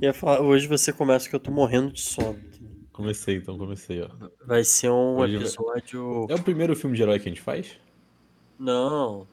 [0.00, 2.38] Ia falar, hoje você começa que eu tô morrendo de sono.
[2.92, 4.08] Comecei, então, comecei, ó.
[4.46, 6.26] Vai ser um Hoje- episódio.
[6.30, 7.76] É o primeiro filme de herói que a gente faz?
[8.58, 9.26] Não.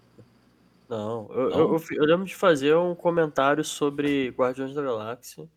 [0.90, 1.28] Não.
[1.32, 1.60] Eu, Não?
[1.60, 5.48] Eu, eu, eu lembro de fazer um comentário sobre Guardiões da Galáxia.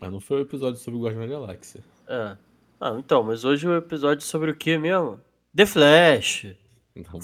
[0.00, 1.80] Mas não foi o episódio sobre o Guardião da Galáxia.
[2.06, 2.36] É.
[2.80, 5.20] Ah, então, mas hoje o episódio é sobre o que mesmo?
[5.54, 6.46] The Flash.
[6.94, 7.20] Não.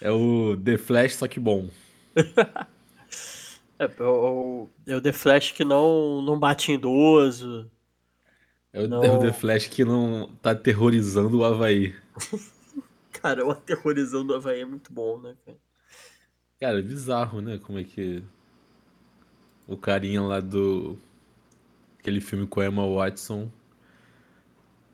[0.00, 1.68] É o The Flash, só que bom.
[3.82, 7.68] É, o, é o The Flash que não, não bate em idoso.
[8.72, 9.02] É o, Não.
[9.02, 11.94] é o The Flash que não tá aterrorizando o Havaí.
[13.12, 15.58] Cara, o aterrorizando do Havaí é muito bom, né, cara?
[16.58, 17.58] Cara, é bizarro, né?
[17.58, 18.22] Como é que.
[19.66, 20.98] O carinha lá do.
[21.98, 23.50] Aquele filme com a Emma Watson.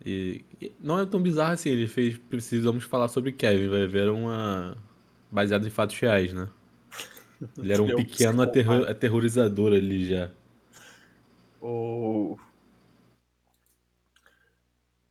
[0.04, 0.44] E
[0.80, 2.18] Não é tão bizarro assim, ele fez.
[2.18, 4.76] Precisamos falar sobre Kevin, vai ver uma.
[5.30, 6.48] Baseado em fatos reais, né?
[7.58, 10.30] Ele era um Ele é um pequeno aterro- aterrorizador ali já.
[11.60, 12.36] O.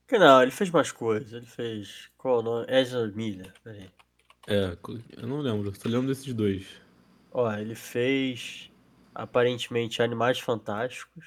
[0.08, 1.34] Que não, ele fez mais coisas.
[1.34, 2.10] Ele fez.
[2.18, 2.66] Qual o nome?
[2.70, 3.54] Ezra Miller.
[3.64, 3.90] Peraí.
[4.48, 4.78] É,
[5.18, 6.66] eu não lembro, só lembro desses dois.
[7.32, 8.72] Ó, ele fez.
[9.14, 11.26] Aparentemente Animais Fantásticos.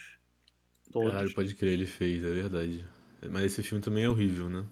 [0.92, 1.10] Todos.
[1.10, 2.84] Caralho, pode crer, ele fez, é verdade.
[3.28, 4.64] Mas esse filme também é horrível, né?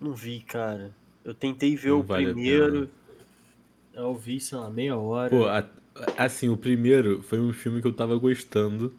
[0.00, 0.94] Não vi, cara.
[1.24, 2.90] Eu tentei ver Não o vale a primeiro.
[3.96, 5.30] Eu vi, sei lá, meia hora.
[5.30, 5.68] Pô, a-
[6.18, 8.94] assim, o primeiro foi um filme que eu tava gostando.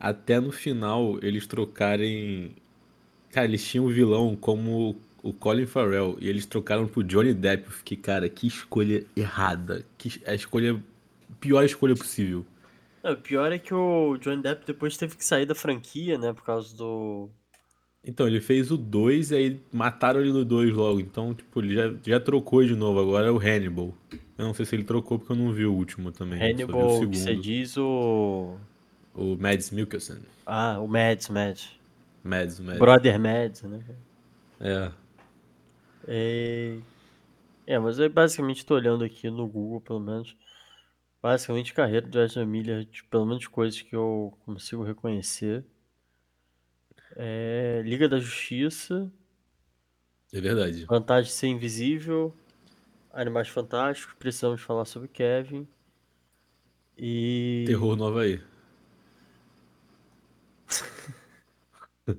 [0.00, 2.56] Até no final eles trocarem.
[3.32, 7.66] Cara, eles tinham o vilão como o Colin Farrell e eles trocaram pro Johnny Depp.
[7.66, 9.84] Eu fiquei, cara, que escolha errada.
[9.98, 10.82] Que a escolha.
[11.40, 12.46] Pior escolha possível.
[13.02, 16.32] Não, o pior é que o Johnny Depp depois teve que sair da franquia, né?
[16.32, 17.30] Por causa do.
[18.04, 21.00] Então, ele fez o 2 e aí mataram ele no 2 logo.
[21.00, 23.00] Então, tipo, ele já, já trocou de novo.
[23.00, 23.94] Agora é o Hannibal.
[24.38, 26.40] Eu não sei se ele trocou porque eu não vi o último também.
[26.40, 28.56] Hannibal, que você diz o.
[29.12, 30.18] O Mads Mikkelsen.
[30.46, 31.76] Ah, o Mads, Mads.
[32.22, 32.78] Mads, Mads.
[32.78, 33.80] Brother Mads, né?
[34.60, 34.92] É.
[36.06, 36.78] É...
[37.66, 40.36] é, mas eu basicamente tô olhando aqui no Google, pelo menos.
[41.20, 45.64] Basicamente, carreira do Ezra Miller, de, pelo menos coisas que eu consigo reconhecer.
[47.18, 47.82] É...
[47.84, 49.12] Liga da Justiça,
[50.32, 50.86] É verdade.
[50.86, 52.34] Vantagem de Ser Invisível,
[53.12, 55.66] Animais Fantásticos, Precisamos Falar sobre Kevin.
[56.98, 57.64] E.
[57.66, 58.40] Terror no Havaí.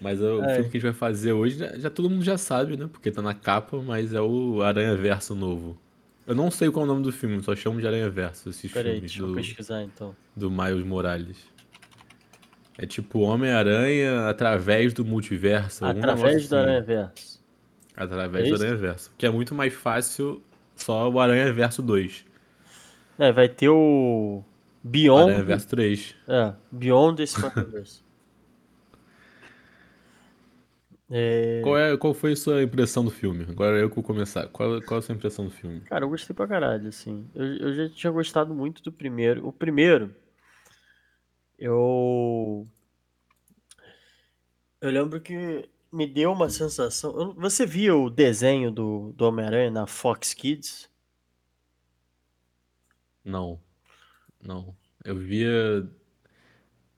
[0.00, 0.54] Mas é o É.
[0.56, 2.88] filme que a gente vai fazer hoje, já, já todo mundo já sabe, né?
[2.90, 5.80] Porque tá na capa, mas é o Aranha Verso novo.
[6.26, 8.70] Eu não sei qual é o nome do filme, só chamo de Aranha Verso, esses
[8.70, 10.16] Peraí, filmes deixa eu do, pesquisar então.
[10.36, 11.36] do Miles Morales.
[12.80, 15.84] É tipo Homem-Aranha através do multiverso.
[15.84, 16.64] Através do assim.
[16.64, 17.44] Aranha Verso.
[17.96, 18.62] Através É do isso?
[18.64, 19.12] Aranha Verso.
[19.18, 20.40] Que é muito mais fácil
[20.76, 22.24] só o Aranha Verso 2.
[23.18, 24.44] É, vai ter o.
[24.84, 25.30] Beyond.
[25.32, 26.14] Aranha Verso 3.
[26.28, 28.02] É, Beyond the Spider-Verse.
[31.10, 33.46] É, Qual, é, qual foi a sua impressão do filme?
[33.48, 34.46] Agora eu que vou começar.
[34.48, 35.80] Qual, qual a sua impressão do filme?
[35.80, 37.26] Cara, eu gostei pra caralho, assim.
[37.34, 39.46] Eu, eu já tinha gostado muito do primeiro.
[39.46, 40.14] O primeiro,
[41.58, 42.66] eu.
[44.80, 47.34] Eu lembro que me deu uma sensação.
[47.34, 50.88] Você via o desenho do, do Homem-Aranha na Fox Kids?
[53.24, 53.60] Não,
[54.40, 54.74] não.
[55.04, 55.88] Eu via.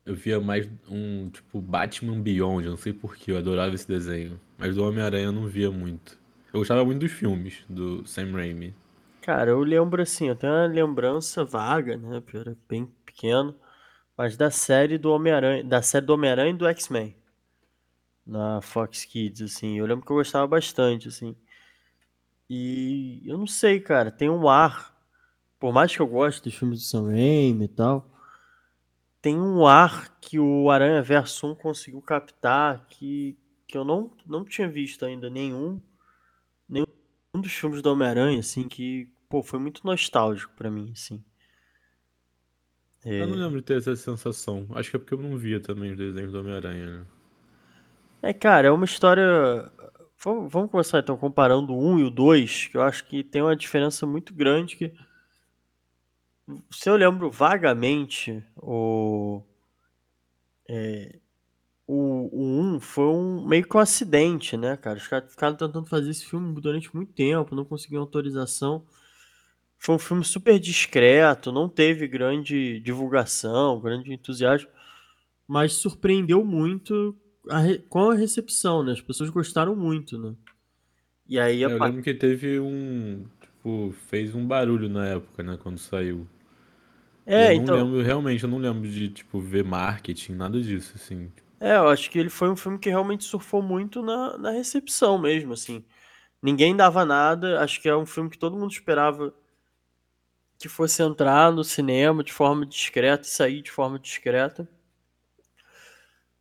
[0.05, 4.41] Eu via mais um tipo Batman Beyond, eu não sei porquê, eu adorava esse desenho.
[4.59, 6.19] Mas do Homem-Aranha eu não via muito.
[6.53, 8.75] Eu gostava muito dos filmes do Sam Raimi.
[9.21, 12.21] Cara, eu lembro assim, eu tenho uma lembrança vaga, né?
[12.21, 13.55] Porque eu era bem pequeno,
[14.21, 17.17] mas da série do Homem-Aranha, da série do Homem-Aranha e do X-Men
[18.27, 19.79] na Fox Kids, assim.
[19.79, 21.35] Eu lembro que eu gostava bastante, assim.
[22.47, 24.95] E eu não sei, cara, tem um ar,
[25.59, 28.11] por mais que eu goste dos filmes do Sam Raimi e tal,
[29.23, 34.45] tem um ar que o Aranha Verso 1 conseguiu captar que, que eu não, não
[34.45, 35.81] tinha visto ainda nenhum
[37.33, 41.25] um dos filmes do Homem-Aranha, assim, que, pô, foi muito nostálgico pra mim, assim.
[43.19, 44.67] Eu não É, lembro de ter essa sensação.
[44.75, 47.07] Acho que é porque eu não via também os desenhos do Homem-Aranha, né?
[48.23, 49.71] é, cara, é uma história.
[50.23, 53.43] Vamos, vamos começar então comparando o 1 e o 2, que eu acho que tem
[53.43, 54.93] uma diferença muito grande que.
[56.71, 59.43] Se eu lembro vagamente, o.
[61.87, 64.99] O, o 1 foi um meio que um acidente, né, cara?
[64.99, 68.87] Os caras ficaram tentando fazer esse filme durante muito tempo, não conseguiam autorização.
[69.81, 74.71] Foi um filme super discreto, não teve grande divulgação, grande entusiasmo,
[75.49, 77.17] mas surpreendeu muito
[77.51, 78.93] a re- com a recepção, né?
[78.93, 80.35] As pessoas gostaram muito, né?
[81.29, 83.25] E aí, É, a eu lembro que teve um.
[83.41, 86.27] tipo, fez um barulho na época, né, quando saiu.
[87.35, 87.67] E eu É, não então.
[87.67, 91.29] lembro, realmente, eu não lembro de, tipo, ver marketing, nada disso, assim.
[91.59, 95.19] É, eu acho que ele foi um filme que realmente surfou muito na, na recepção
[95.19, 95.85] mesmo, assim.
[96.43, 99.35] Ninguém dava nada, acho que é um filme que todo mundo esperava
[100.61, 104.69] que fosse entrar no cinema de forma discreta e sair de forma discreta.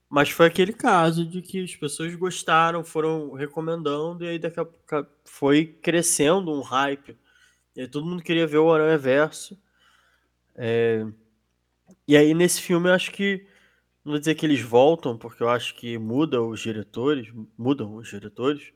[0.10, 4.66] Mas foi aquele caso de que as pessoas gostaram, foram recomendando, e aí daqui a
[4.66, 7.18] pouco foi crescendo um hype.
[7.74, 9.58] E todo mundo queria ver o Aranha Verso.
[10.54, 11.06] É...
[12.06, 13.48] E aí nesse filme eu acho que.
[14.04, 17.32] Não vou dizer que eles voltam, porque eu acho que mudam os diretores.
[17.58, 18.74] Mudam os diretores.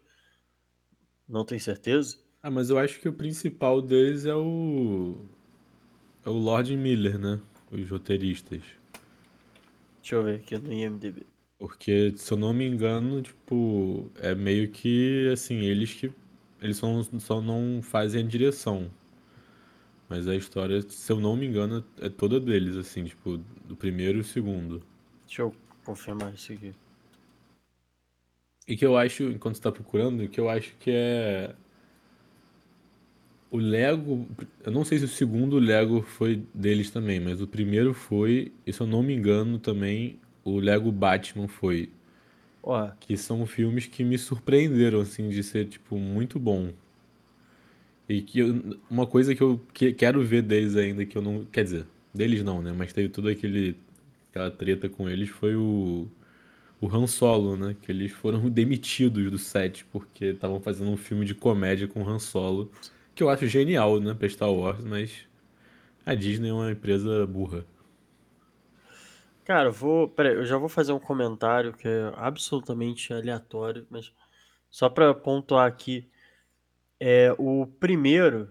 [1.28, 2.23] Não tenho certeza.
[2.44, 5.16] Ah, mas eu acho que o principal deles é o.
[6.26, 7.40] É o Lord Miller, né?
[7.72, 8.62] Os roteiristas.
[10.02, 11.26] Deixa eu ver aqui no IMDB.
[11.58, 16.14] Porque, se eu não me engano, tipo, é meio que assim, eles que.
[16.62, 18.92] Eles só, não- só não fazem a direção.
[20.10, 24.20] Mas a história, se eu não me engano, é toda deles, assim, tipo, do primeiro
[24.20, 24.82] e o segundo.
[25.26, 25.54] Deixa eu
[25.84, 26.74] confirmar isso aqui.
[28.68, 31.56] E que eu acho, enquanto você tá procurando, que eu acho que é.
[33.54, 34.28] O Lego.
[34.66, 38.74] Eu não sei se o segundo Lego foi deles também, mas o primeiro foi, e
[38.74, 41.90] se eu não me engano também, o Lego Batman foi.
[42.64, 46.74] Ó, Que são filmes que me surpreenderam, assim, de ser, tipo, muito bom.
[48.08, 51.46] E que eu- uma coisa que eu que- quero ver deles ainda, que eu não.
[51.46, 52.72] Quer dizer, deles não, né?
[52.74, 53.76] Mas teve tudo aquele,
[54.30, 56.08] aquela treta com eles, foi o,
[56.82, 57.76] o Han Solo, né?
[57.82, 62.10] Que eles foram demitidos do set porque estavam fazendo um filme de comédia com o
[62.10, 62.72] Han Solo.
[63.16, 64.14] Que eu acho genial, né?
[64.14, 65.28] Pra Star Wars, mas
[66.06, 67.66] a Disney é uma empresa burra.
[69.46, 70.08] cara, eu vou.
[70.08, 74.12] Peraí, eu já vou fazer um comentário que é absolutamente aleatório, mas
[74.70, 76.10] só pra pontuar aqui.
[77.00, 78.50] É, o primeiro,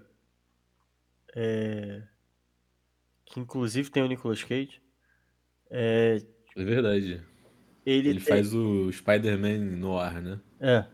[3.25, 4.81] que inclusive tem o Nicolas Cage,
[6.57, 7.23] É verdade.
[7.85, 8.35] ele Ele tem.
[8.35, 10.39] faz o Spider-Man no ar, né?
[10.61, 10.85] É.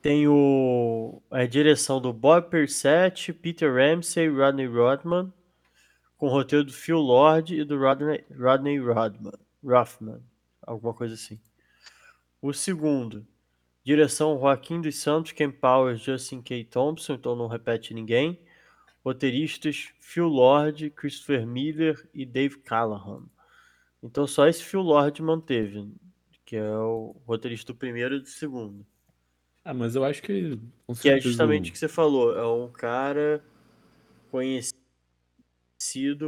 [0.00, 5.32] Tem o, a direção do Bob Perset, Peter Ramsey Rodney Rodman,
[6.16, 10.22] com o roteiro do Phil Lord e do Rodney, Rodney Rodman, Rothman,
[10.62, 11.40] alguma coisa assim.
[12.40, 13.26] O segundo,
[13.82, 16.64] direção Joaquim dos Santos, Ken Powers, Justin K.
[16.64, 18.38] Thompson, então não repete ninguém.
[19.04, 23.24] Roteiristas Phil Lord, Christopher Miller e Dave Callahan.
[24.00, 25.92] Então só esse Phil Lord manteve,
[26.44, 28.86] que é o roteirista do primeiro e do segundo.
[29.64, 30.58] Ah, mas eu acho que
[31.00, 32.36] Que é justamente o- que você falou.
[32.36, 33.42] É um cara
[34.30, 34.78] conhecido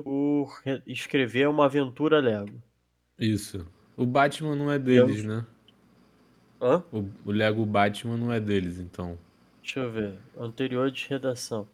[0.03, 2.62] por re- escrever uma aventura Lego.
[3.19, 3.67] Isso.
[3.97, 5.47] O Batman não é deles, né?
[6.61, 6.82] Hã?
[6.93, 9.19] O, o Lego Batman não é deles, então.
[9.62, 10.19] Deixa eu ver.
[10.37, 11.69] Anterior de redação.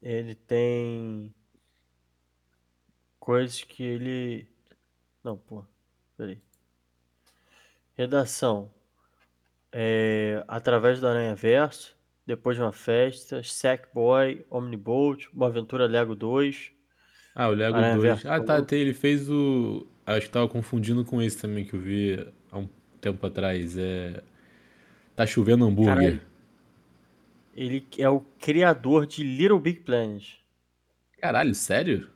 [0.00, 1.34] Ele tem
[3.18, 4.46] coisas que ele.
[5.22, 5.64] Não, pô.
[6.16, 6.40] Peraí.
[7.96, 8.70] Redação.
[9.72, 11.96] É, através do Aranha Verso.
[12.26, 13.42] Depois de uma festa.
[13.42, 14.44] Sackboy.
[14.50, 15.26] Omnibolt.
[15.32, 16.72] Uma aventura Lego 2.
[17.34, 18.02] Ah, o Lego Aranha 2.
[18.02, 18.64] Verso Ah, tá, 1.
[18.64, 19.86] tem, ele fez o.
[20.06, 22.68] Acho que tava confundindo com esse também que eu vi há um
[23.00, 23.76] tempo atrás.
[23.76, 24.22] É.
[25.14, 25.94] Tá chovendo hambúrguer.
[25.94, 26.20] Caralho.
[27.54, 30.36] Ele é o criador de Little Big Planet.
[31.20, 32.08] Caralho, sério?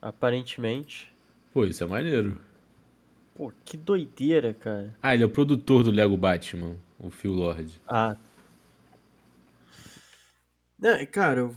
[0.00, 1.10] Aparentemente.
[1.52, 2.38] Pô, isso é maneiro.
[3.36, 4.96] Pô, que doideira, cara.
[5.02, 7.80] Ah, ele é o produtor do Lego Batman, o Phil Lord.
[7.86, 8.16] Ah.
[10.82, 11.54] É, cara, eu...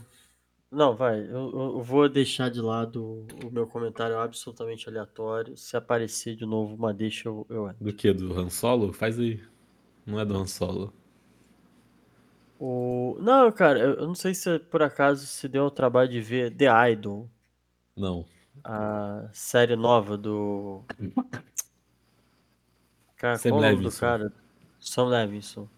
[0.70, 1.18] Não, vai.
[1.20, 5.56] Eu, eu vou deixar de lado o meu comentário absolutamente aleatório.
[5.56, 7.74] Se aparecer de novo uma deixa, eu, eu.
[7.80, 8.12] Do que?
[8.12, 8.92] Do Han Solo?
[8.92, 9.42] Faz aí.
[10.06, 10.92] Não é do Han Solo.
[12.58, 13.16] O...
[13.20, 16.54] Não, cara, eu eu não sei se por acaso se deu o trabalho de ver
[16.54, 17.28] The Idol,
[17.96, 18.26] Não.
[18.62, 20.84] a série nova do.
[23.20, 24.00] Cara, Sam qual do Levinson.
[24.00, 24.32] cara?
[24.80, 25.68] Sam Levinson.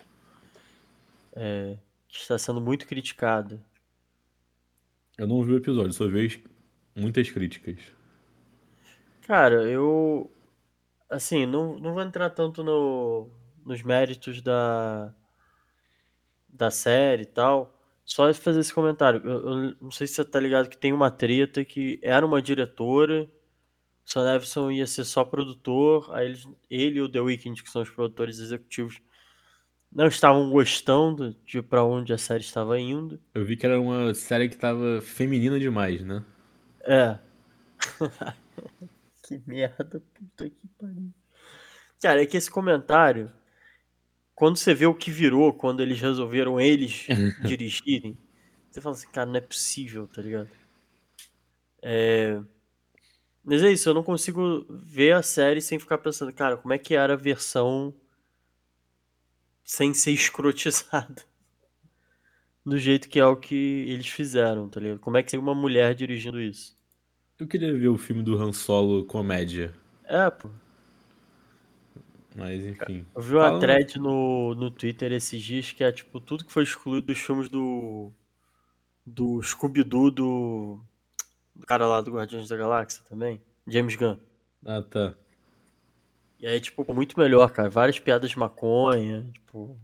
[1.33, 3.61] É, que está sendo muito criticado.
[5.19, 6.45] Eu não vi o episódio, só vi
[6.95, 7.79] muitas críticas.
[9.23, 10.31] Cara, eu.
[11.11, 13.29] Assim, não, não vou entrar tanto no,
[13.67, 15.13] nos méritos da,
[16.49, 17.77] da série e tal.
[18.05, 19.21] Só fazer esse comentário.
[19.25, 22.41] Eu, eu não sei se você tá ligado que tem uma treta que era uma
[22.41, 23.29] diretora,
[24.05, 27.83] Sam Levinson ia ser só produtor, aí eles, ele e o The Weeknd, que são
[27.83, 29.01] os produtores executivos,
[29.91, 33.21] não estavam gostando de pra onde a série estava indo.
[33.35, 36.25] Eu vi que era uma série que tava feminina demais, né?
[36.83, 37.19] É.
[39.27, 41.13] que merda, puta que pariu.
[42.01, 43.31] Cara, é que esse comentário
[44.43, 47.07] quando você vê o que virou, quando eles resolveram eles
[47.47, 48.19] dirigirem,
[48.69, 50.51] você fala assim, cara, não é possível, tá ligado?
[51.81, 52.41] É...
[53.45, 56.79] Mas é isso, eu não consigo ver a série sem ficar pensando, cara, como é
[56.79, 57.93] que era a versão
[59.65, 61.23] sem ser escrotizada?
[62.65, 65.01] Do jeito que é o que eles fizeram, tá ligado?
[65.01, 66.79] Como é que tem uma mulher dirigindo isso?
[67.37, 69.75] Eu queria ver o filme do Han Solo comédia.
[70.05, 70.49] É, pô.
[72.37, 73.05] Mas enfim.
[73.17, 76.53] Eu vi uma Fala- thread no, no Twitter esses dias que é tipo tudo que
[76.53, 78.13] foi excluído dos filmes do.
[79.05, 80.81] Do Scooby-Doo do.
[81.63, 83.41] Do cara lá do Guardiões da Galáxia também.
[83.69, 84.17] James Gunn.
[84.67, 85.15] Ah, tá.
[86.41, 87.71] E aí, tipo, muito melhor, cara.
[87.71, 89.25] Várias piadas de maconha.
[89.33, 89.79] Tipo.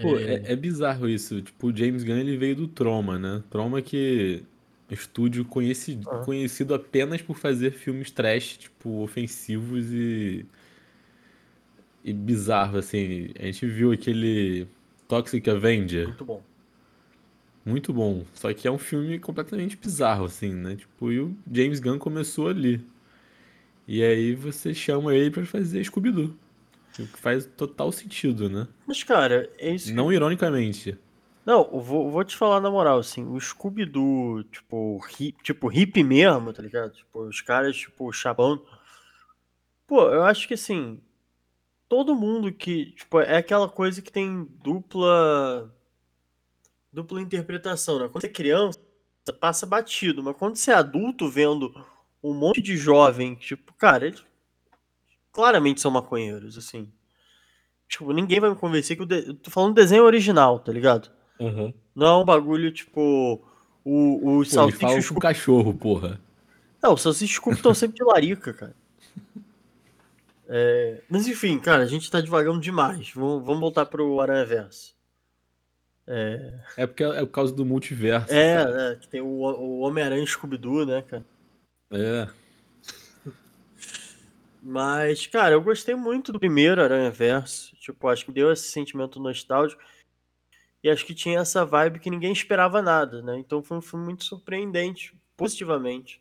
[0.00, 1.42] Pô, é, é bizarro isso.
[1.42, 3.42] Tipo, o James Gunn ele veio do Troma, né?
[3.50, 4.44] Troma que
[4.88, 6.18] é estúdio conheci, Ah.
[6.18, 10.46] conhecido apenas por fazer filmes trash, tipo, ofensivos e.
[12.04, 13.30] e bizarro, assim.
[13.40, 14.68] A gente viu aquele
[15.08, 16.40] Toxic Avenger, Muito bom.
[17.64, 18.24] Muito bom.
[18.34, 20.76] Só que é um filme completamente bizarro, assim, né?
[20.76, 22.84] Tipo, e o James Gunn começou ali.
[23.86, 26.34] E aí você chama ele pra fazer Scooby-Doo.
[26.98, 28.68] O que faz total sentido, né?
[28.86, 30.98] Mas, cara, é isso Não ironicamente.
[31.44, 36.52] Não, vou, vou te falar na moral, assim, o Scooby-Doo, tipo, hip, tipo, hippie mesmo,
[36.52, 36.92] tá ligado?
[36.92, 38.64] Tipo, os caras, tipo, chapando.
[39.86, 41.00] Pô, eu acho que, assim,
[41.88, 45.74] todo mundo que, tipo, é aquela coisa que tem dupla,
[46.92, 48.08] dupla interpretação, né?
[48.08, 48.78] Quando você é criança,
[49.40, 51.72] passa batido, mas quando você é adulto vendo
[52.22, 54.22] um monte de jovem, tipo, cara, eles
[55.32, 56.92] claramente são maconheiros, assim.
[57.88, 59.28] Tipo, ninguém vai me convencer que o de...
[59.28, 61.10] eu tô falando do desenho original, tá ligado?
[61.40, 61.74] Aham.
[61.94, 63.42] Não é um bagulho tipo.
[63.84, 66.20] O, o Salsicha o cachorro, porra.
[66.80, 68.76] Não, o Salsicha e o Scooby estão sempre de larica, cara.
[70.48, 73.10] É, Mas enfim, cara, a gente tá devagando demais.
[73.14, 74.94] Vamos, vamos voltar pro Aranha Verso.
[76.76, 78.32] É porque é por causa do multiverso.
[78.32, 81.24] É, é, que tem o, o Homem-Aranha Scooby-Doo, né, cara?
[81.92, 82.28] É.
[84.62, 87.74] Mas, cara, eu gostei muito do primeiro Aranha Verso.
[87.76, 89.82] Tipo, acho que deu esse sentimento nostálgico.
[90.84, 93.38] E acho que tinha essa vibe que ninguém esperava nada, né?
[93.38, 96.20] Então foi um filme muito surpreendente, positivamente.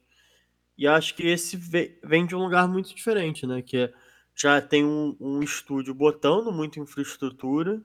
[0.78, 3.62] E acho que esse ve- vem de um lugar muito diferente, né?
[3.62, 3.94] Que é-
[4.36, 7.82] já tem um, um estúdio botando muita infraestrutura,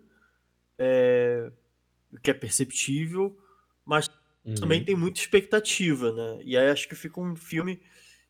[0.78, 1.50] é,
[2.22, 3.36] que é perceptível,
[3.84, 4.10] mas
[4.44, 4.54] Uhum.
[4.60, 6.40] também tem muita expectativa, né?
[6.44, 7.80] E aí acho que fica um filme.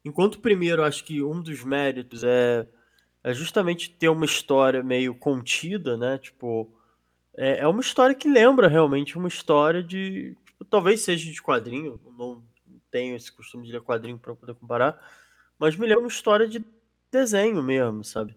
[0.05, 2.67] Enquanto o primeiro, acho que um dos méritos é,
[3.25, 6.19] é justamente ter uma história meio contida, né?
[6.19, 6.73] Tipo,
[7.37, 10.37] é, é uma história que lembra realmente uma história de.
[10.47, 12.43] tipo, talvez seja de quadrinho, não
[12.91, 14.99] tenho esse costume de ler quadrinho para poder comparar,
[15.59, 16.65] mas me lembra uma história de
[17.11, 18.37] desenho mesmo, sabe?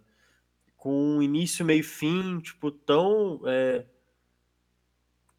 [0.77, 3.41] Com um início, meio fim, tipo, tão.
[3.45, 3.85] é,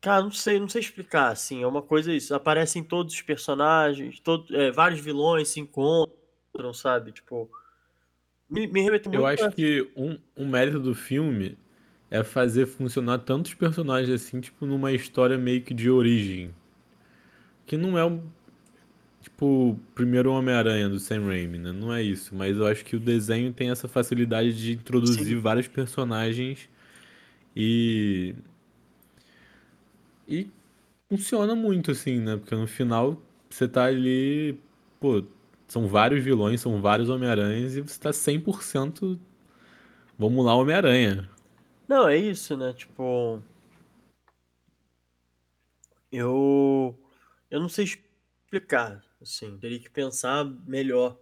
[0.00, 2.34] Cara, não sei, não sei explicar, assim, é uma coisa isso.
[2.34, 7.12] Aparecem todos os personagens, todo, é, vários vilões se encontram, sabe?
[7.12, 7.50] Tipo,
[8.48, 11.56] me, me remeteu Eu muito acho que um, um mérito do filme
[12.10, 16.52] é fazer funcionar tantos personagens assim, tipo, numa história meio que de origem.
[17.64, 18.20] Que não é o.
[19.22, 21.72] Tipo, o primeiro Homem-Aranha do Sam Raimi, né?
[21.72, 22.34] Não é isso.
[22.34, 25.40] Mas eu acho que o desenho tem essa facilidade de introduzir Sim.
[25.40, 26.68] vários personagens
[27.54, 28.34] e.
[30.30, 30.48] E
[31.08, 32.36] funciona muito, assim, né?
[32.36, 33.20] Porque no final
[33.50, 34.56] você tá ali.
[35.00, 35.24] Pô,
[35.66, 39.18] são vários vilões, são vários Homem-Aranhas e você tá 100%.
[40.16, 41.28] Vamos lá, Homem-Aranha.
[41.88, 42.72] Não, é isso, né?
[42.72, 43.42] Tipo,
[46.12, 46.96] eu
[47.50, 51.18] eu não sei explicar, assim, teria que pensar melhor.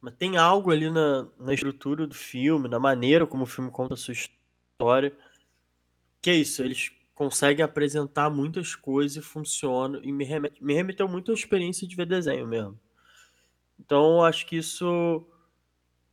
[0.00, 3.94] Mas tem algo ali na, na estrutura do filme, na maneira como o filme conta
[3.94, 5.14] a sua história,
[6.22, 11.06] que é isso, eles conseguem apresentar muitas coisas e funcionam, e me, remete, me remeteu
[11.06, 12.80] muito à experiência de ver desenho mesmo.
[13.78, 15.26] Então, acho que isso,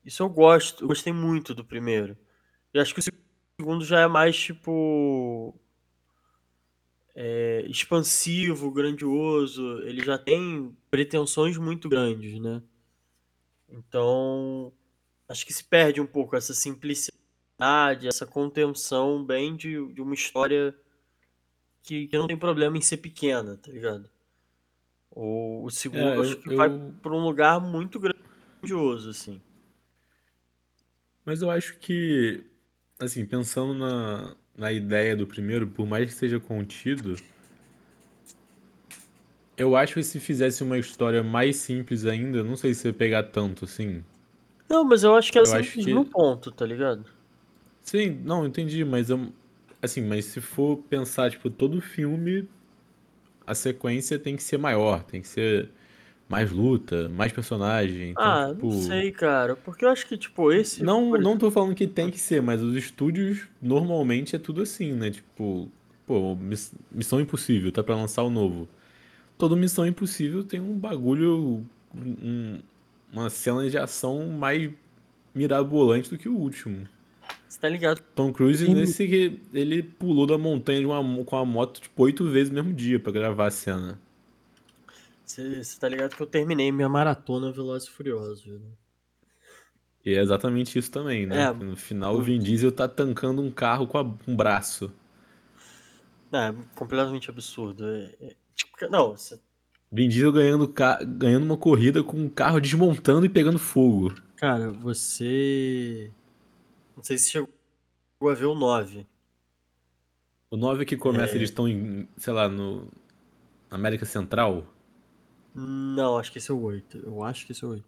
[0.04, 2.18] isso eu gosto, eu gostei muito do primeiro.
[2.74, 3.04] E acho que o
[3.58, 5.58] segundo já é mais, tipo,
[7.16, 12.62] é, expansivo, grandioso, ele já tem pretensões muito grandes, né?
[13.70, 14.74] Então,
[15.30, 20.78] acho que se perde um pouco essa simplicidade, essa contenção bem de, de uma história
[21.88, 24.10] que, que não tem problema em ser pequena, tá ligado?
[25.12, 29.42] O, o segundo, É, acho eu, que vai eu- para um lugar muito grandioso, assim.
[31.26, 32.44] mas eu acho que,
[33.00, 37.16] assim, pensando na, na ideia do primeiro, por mais que seja contido,
[39.58, 43.24] eu acho que se fizesse uma história mais simples ainda, não sei se ia pegar
[43.24, 44.04] tanto, assim.
[44.70, 47.06] Não, mas eu acho que é Eu acho simples que- no ponto, tá ligado?
[47.82, 49.32] Sim, não, entendi, mas eu.
[49.82, 52.48] Assim, mas se for pensar, tipo, todo filme,
[53.46, 55.70] a sequência tem que ser maior, tem que ser
[56.28, 58.12] mais luta, mais personagem.
[58.12, 58.72] Então, Ah, não tipo.
[58.74, 59.56] sei, cara.
[59.56, 60.84] Porque eu acho que, tipo, esse.
[60.84, 64.62] Não, não exemplo, tô falando que tem que ser, mas os estúdios normalmente é tudo
[64.62, 65.12] assim, né?
[65.12, 65.72] Tipo,
[66.06, 68.68] pô, Miss- Missão Impossível, tá pra lançar o novo.
[69.38, 71.64] Toda Missão Impossível tem um bagulho,
[71.96, 72.60] um-
[73.14, 74.70] uma cena de ação mais
[75.34, 76.88] mirabolante do que o último.
[77.58, 78.00] Você tá ligado?
[78.14, 82.04] Tom Cruise, Tem- nesse, que ele pulou da montanha de uma com a moto, tipo,
[82.04, 84.00] oito vezes no mesmo dia pra gravar a cena.
[85.26, 88.70] Você, tá ligado que eu terminei minha maratona Velozes e Furiosos, né?
[90.06, 91.46] E é exatamente isso também, né?
[91.46, 94.92] É, no final o Vin Diesel tá tancando um carro com, a- um braço.
[96.32, 97.88] é completamente absurdo.
[97.88, 99.40] É- é- tipo, não, você-
[99.92, 100.72] Vin Diesel ganhando,
[101.18, 104.14] ganhando uma corrida com um carro desmontando e pegando fogo.
[104.36, 106.12] cara, você.
[106.98, 107.50] Não sei se chegou
[108.30, 109.06] a ver o 9.
[110.50, 111.38] O 9 que começa, É.
[111.38, 112.92] eles estão em, sei lá, no
[113.70, 114.66] América Central.
[115.54, 116.98] Não, acho que esse é o 8.
[117.06, 117.86] Eu acho que esse é o 8.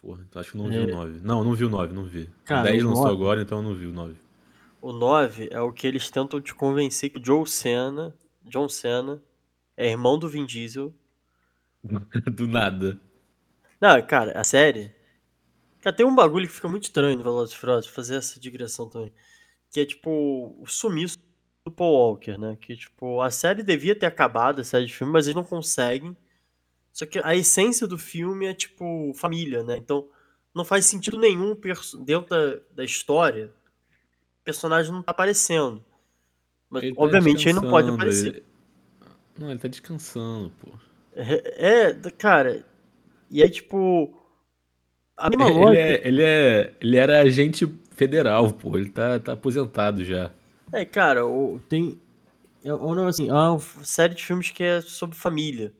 [0.00, 0.80] Porra, então acho que eu não vi É.
[0.84, 1.20] o 9.
[1.22, 2.28] Não, não vi o 9, não vi.
[2.44, 4.16] Cara, o 10 o lançou 9 agora, então eu não vi o 9.
[4.80, 9.22] O 9 é o que eles tentam te convencer que o Joe Cena, John Cena,
[9.76, 10.92] é irmão do Vin Diesel.
[12.32, 12.98] Do nada.
[13.80, 14.92] Não, cara, a série.
[15.82, 19.12] Cara, tem um bagulho que fica muito estranho no Velozes Furiosos, fazer essa digressão também.
[19.70, 21.18] Que é tipo o sumiço
[21.66, 22.56] do Paul Walker, né?
[22.60, 26.16] Que tipo, a série devia ter acabado, a série de filme, mas eles não conseguem.
[26.92, 29.76] Só que a essência do filme é tipo família, né?
[29.76, 30.08] Então
[30.54, 31.56] não faz sentido nenhum
[32.04, 33.52] dentro da, da história
[34.40, 35.84] o personagem não tá aparecendo.
[36.68, 38.26] Mas Ele tá obviamente ele não pode aparecer.
[38.28, 38.44] ele-
[39.38, 40.68] Não, ele tá descansando, pô.
[41.14, 42.64] É, é, cara,
[43.30, 44.18] e aí tipo.
[45.16, 45.82] A mesma Ele lógica.
[45.82, 48.76] é, ele é, ele era agente federal, pô.
[48.76, 50.30] Ele tá, tá aposentado já.
[50.72, 52.00] É, cara, o, tem.
[52.64, 55.72] É, ou não, assim, é uma série de filmes que é sobre família.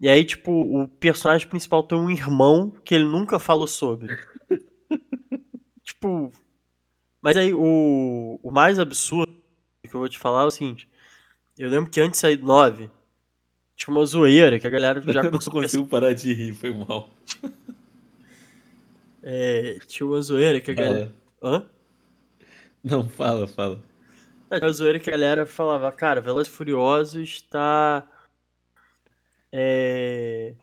[0.00, 4.18] E aí, tipo, o personagem principal tem um irmão que ele nunca falou sobre.
[5.84, 6.32] tipo.
[7.20, 9.32] Mas aí, o, o mais absurdo
[9.88, 10.88] que eu vou te falar é o seguinte:
[11.56, 12.90] eu lembro que antes de sair do 9,
[13.76, 17.08] tinha uma zoeira que a galera já Eu não consigo parar de rir, foi mal.
[19.22, 21.14] É, tinha uma zoeira que a galera.
[21.40, 21.56] Fala.
[21.56, 21.66] Hã?
[22.82, 23.80] Não, fala, fala.
[24.50, 28.06] É, Tinha uma zoeira que a galera falava, cara, Velozes e Furiosos tá.
[29.50, 30.54] É.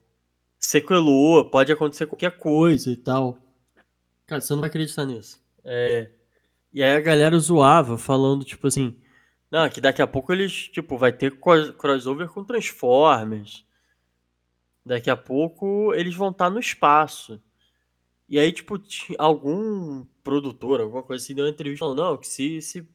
[0.59, 3.37] Sequelou, pode acontecer qualquer coisa e tal.
[4.27, 5.41] Cara, você não vai acreditar nisso.
[5.63, 6.09] É,
[6.73, 8.95] E aí a galera zoava, falando, tipo assim.
[9.49, 13.65] Não, que daqui a pouco eles, tipo, vai ter cros- crossover com Transformers.
[14.85, 17.41] Daqui a pouco eles vão estar no espaço.
[18.29, 22.27] E aí, tipo, ti- algum produtor, alguma coisa assim, deu uma entrevista falando, não, que
[22.27, 22.87] se, se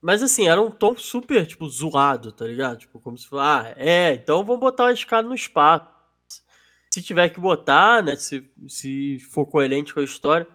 [0.00, 2.78] mas assim, era um tom super, tipo, zoado, tá ligado?
[2.78, 5.88] Tipo, como se fosse, ah, é, então vamos botar uma escada no espaço.
[6.90, 8.16] Se tiver que botar, né?
[8.16, 10.46] Se, se for coerente com a história.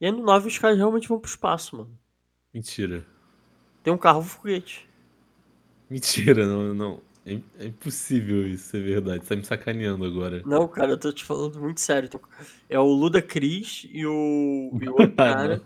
[0.00, 1.96] E aí no 9 os caras realmente vão pro espaço, mano.
[2.52, 3.06] Mentira.
[3.84, 4.86] Tem um carro foguete.
[5.88, 7.02] Mentira, não, não.
[7.24, 9.24] É, é impossível isso ser verdade.
[9.24, 10.42] Você tá me sacaneando agora.
[10.44, 12.08] Não, cara, eu tô te falando muito sério.
[12.68, 15.62] É o Luda Cris e o, e o outro Ah, cara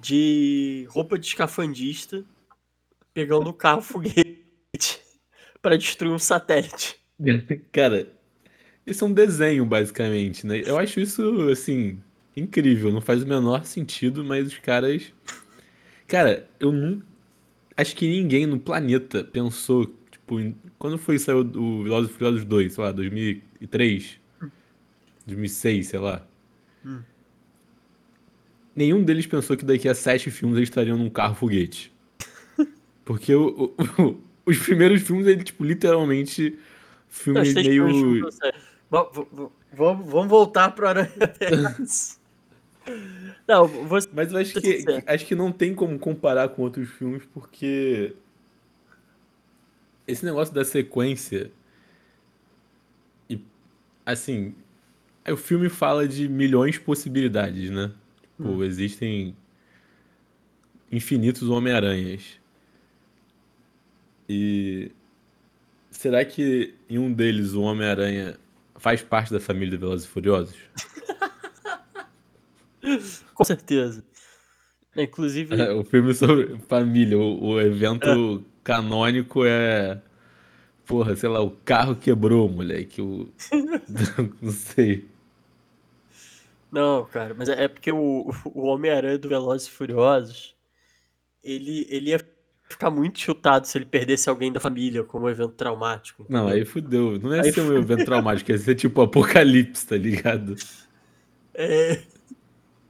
[0.00, 2.24] de roupa de escafandista
[3.12, 4.44] pegando um carro foguete
[5.60, 6.96] pra destruir um satélite.
[7.72, 8.08] Cara,
[8.86, 10.62] isso é um desenho, basicamente, né?
[10.64, 12.00] Eu acho isso, assim,
[12.36, 12.92] incrível.
[12.92, 15.12] Não faz o menor sentido, mas os caras.
[16.06, 17.02] Cara, eu não.
[17.76, 19.92] Acho que ninguém no planeta pensou,
[20.28, 24.20] tipo, quando foi saiu o Velozes e Furiosos 2, sei lá, 2003,
[25.26, 26.26] 2006, sei lá.
[26.84, 27.00] Hum.
[28.76, 31.92] Nenhum deles pensou que daqui a sete filmes eles estariam num carro foguete.
[33.04, 36.58] Porque o- o- o- os primeiros filmes, ele, tipo, literalmente,
[37.08, 38.28] filmes meio.
[38.90, 41.10] Vamos, vamos voltar pro Aranha.
[43.46, 44.08] Não, você.
[44.14, 48.14] Mas eu acho Tá que, acho que não tem como comparar com outros filmes, porque
[50.08, 51.52] esse negócio da sequência
[53.28, 53.38] e
[54.04, 54.54] assim,
[55.30, 57.92] o filme fala de milhões de possibilidades, né?
[58.36, 59.36] Tipo, existem
[60.90, 62.40] infinitos Homem-Aranhas.
[64.28, 64.90] E
[65.90, 68.38] será que em um deles o Homem-Aranha
[68.76, 70.56] faz parte da família de Velozes e Furiosos?
[73.34, 74.02] Com certeza.
[74.98, 80.00] É, Inclusive, É, o filme sobre família, o, o evento canônico é.
[80.84, 83.00] Porra, sei lá, o carro quebrou, moleque.
[83.00, 83.28] O...
[84.42, 85.06] Não sei.
[86.72, 90.54] Não, cara, mas é é porque o, o Homem-Aranha do Velozes e Furiosos,
[91.42, 92.20] ele, ele ia
[92.68, 96.64] ficar muito chutado se ele perdesse alguém da família como um evento traumático, Não, aí
[96.64, 97.18] fudeu.
[97.18, 100.54] Não ia Aí ser um evento traumático, ia ser tipo apocalipse, tá ligado?
[101.54, 102.02] É,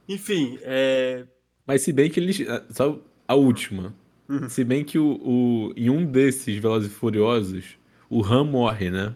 [0.07, 1.25] enfim, é,
[1.69, 2.39] Mas se bem que eles.
[2.71, 3.93] Só a última.
[4.27, 4.49] Uhum.
[4.49, 7.77] Se bem que o, o- em um desses Velozes e Furiosos,
[8.09, 9.13] o Han morre, né?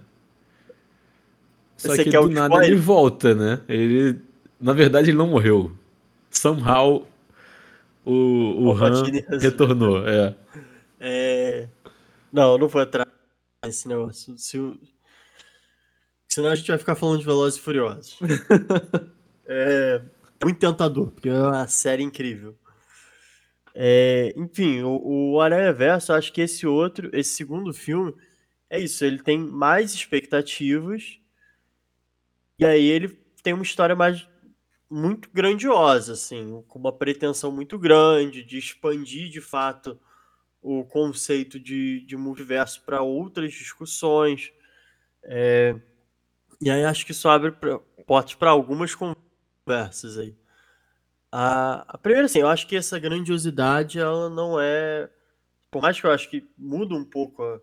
[1.77, 2.79] Só Você que o do nada ele spoiler?
[2.81, 3.61] volta, né?
[3.67, 4.19] Ele.
[4.61, 5.71] Na verdade, ele não morreu.
[6.29, 7.07] Somehow
[8.05, 8.11] o,
[8.67, 9.39] o Han Palpatine resolveu.
[9.39, 10.07] retornou.
[10.07, 10.35] É.
[10.99, 11.67] é,
[12.31, 13.07] não, não vou entrar
[13.65, 14.37] nesse negócio.
[14.37, 14.77] Se o-
[16.29, 18.19] senão a gente vai ficar falando de Velozes e Furiosos.
[19.45, 20.01] É
[20.43, 22.57] muito tentador, porque é uma série incrível.
[23.75, 28.13] É, enfim, o, o Aranha Verso, acho que esse outro, esse segundo filme,
[28.69, 31.19] é isso, ele tem mais expectativas,
[32.59, 33.09] e aí ele
[33.41, 34.27] tem uma história mais
[34.89, 39.99] muito grandiosa, assim, com uma pretensão muito grande de expandir de fato
[40.61, 44.53] o conceito de, de multiverso para outras discussões.
[45.23, 45.75] É,
[46.61, 49.32] e aí acho que isso abre pra, portas para algumas conversas
[50.19, 50.35] aí.
[51.31, 55.09] A, a primeira, assim, eu acho que essa grandiosidade, ela não é.
[55.71, 57.59] Por mais que eu acho que muda um pouco a,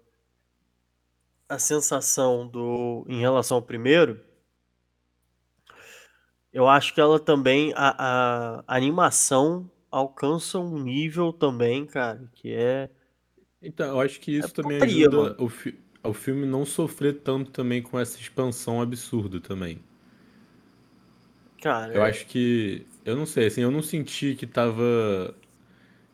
[1.49, 4.21] a sensação do em relação ao primeiro,
[6.53, 7.73] eu acho que ela também.
[7.77, 12.91] A, a, animação alcança um nível também, cara, que é.
[13.63, 15.37] Então, eu acho que É isso também porcaria, ajuda mano.
[15.39, 19.81] o, fi o filme não sofrer tanto também com essa expansão absurda também.
[21.61, 22.87] Cara, Eu é, acho que.
[23.05, 25.35] Eu não sei, assim, eu não senti que tava.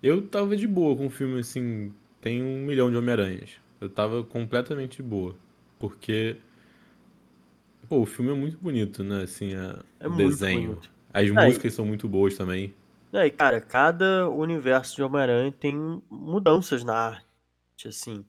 [0.03, 1.93] Eu tava de boa com o filme, assim.
[2.21, 3.51] Tem um milhão de Homem-Aranhas.
[3.81, 5.37] Eu tava completamente de boa.
[5.79, 6.37] Porque,
[7.89, 9.23] pô, o filme é muito bonito, né?
[9.23, 10.43] Assim, a- é o desenho.
[10.51, 10.91] bonito.
[11.13, 12.75] As É, e, músicas são muito boas também.
[13.13, 15.75] é, e, cara, cada universo de Homem-Aranha tem
[16.11, 18.25] mudanças na arte, assim.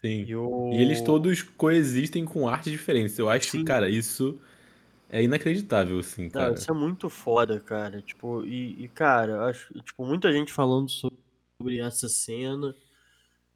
[0.00, 0.28] Sim.
[0.28, 0.34] E
[0.70, 1.00] E eles o.
[1.00, 3.18] todos coexistem com artes diferentes.
[3.18, 4.38] Eu acho que, Sim, cara, isso
[5.08, 6.54] é inacreditável, assim, Não, cara.
[6.54, 8.02] isso é muito foda, cara.
[8.02, 12.74] Tipo, e, e, cara, acho, tipo, muita gente falando sobre essa cena,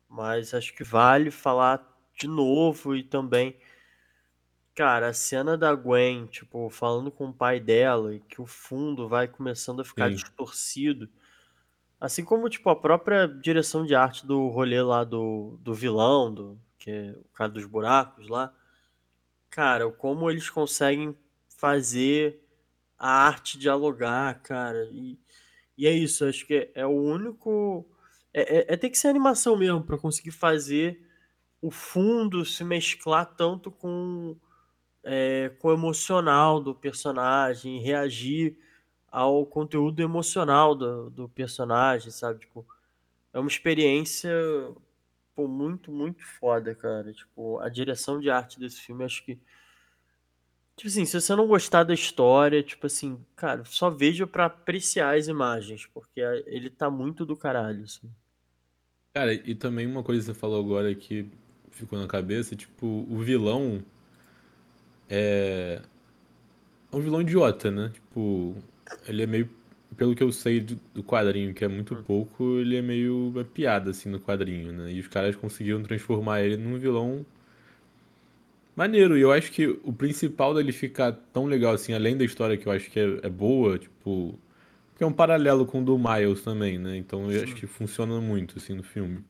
[0.09, 1.87] mas acho que vale falar
[2.17, 3.57] de novo e também,
[4.75, 9.09] cara, a cena da Gwen, tipo, falando com o pai dela e que o fundo
[9.09, 10.15] vai começando a ficar Sim.
[10.17, 11.09] distorcido.
[12.01, 16.59] Assim como, tipo, a própria direção de arte do rolê lá do, do vilão, do,
[16.79, 18.55] que é o cara dos buracos lá.
[19.51, 21.15] Cara, como eles conseguem
[21.61, 22.41] fazer
[22.99, 24.89] a arte dialogar, cara.
[24.93, 25.19] E,
[25.77, 27.87] e é isso, acho que é, é o único.
[28.33, 31.01] É, é, é ter que ser animação mesmo, pra conseguir fazer
[31.61, 34.37] o fundo se mesclar tanto com,
[35.05, 38.57] é, com o emocional do personagem, reagir
[39.11, 42.41] ao conteúdo emocional do, do personagem, sabe?
[42.41, 42.67] Tipo,
[43.33, 44.33] é uma experiência
[45.35, 47.13] pô, muito, muito foda, cara.
[47.13, 49.39] Tipo, a direção de arte desse filme, acho que
[50.81, 55.15] Tipo assim, se você não gostar da história, tipo assim, cara, só veja pra apreciar
[55.15, 58.11] as imagens, porque ele tá muito do caralho, assim.
[59.13, 61.31] Cara, e também uma coisa que você falou agora que
[61.71, 63.85] ficou na cabeça, tipo, o vilão
[65.09, 65.83] é
[66.93, 67.91] um vilão idiota, né?
[67.93, 68.55] Tipo,
[69.07, 69.49] ele é meio,
[69.97, 72.03] pelo que eu sei do, quadrinho, que é muito Hum.
[72.07, 74.93] pouco, ele é meio uma piada, assim, no quadrinho, né?
[74.93, 77.25] E os caras conseguiram transformar ele num vilão
[78.81, 79.17] maneiro.
[79.19, 82.67] E eu acho que o principal dele ficar tão legal, assim, além da história que
[82.67, 84.39] eu acho que é, é boa, tipo...
[84.93, 86.97] Porque é um paralelo com o do Miles também, né?
[86.97, 89.25] Então eu acho Sim, que funciona muito, assim, no filme.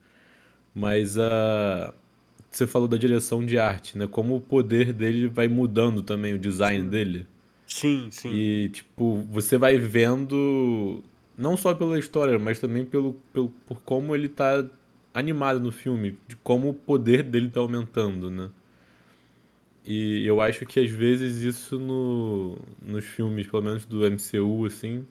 [0.74, 1.94] Mas a...
[2.50, 4.06] Você falou da direção de arte, né?
[4.08, 7.26] Como o poder dele vai mudando também, o design sim, dele.
[7.66, 8.30] sim, sim.
[8.30, 11.02] E, tipo, você vai vendo,
[11.36, 14.64] não só pela história, mas também pelo, pelo, por como ele tá
[15.14, 18.50] animado no filme, de como o poder dele tá aumentando, né?
[19.90, 25.06] E eu acho que às vezes isso no, nos filmes, pelo menos do MCU, assim,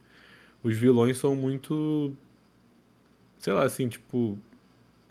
[0.63, 2.13] os vilões são muito,
[3.37, 4.37] sei lá, assim, tipo,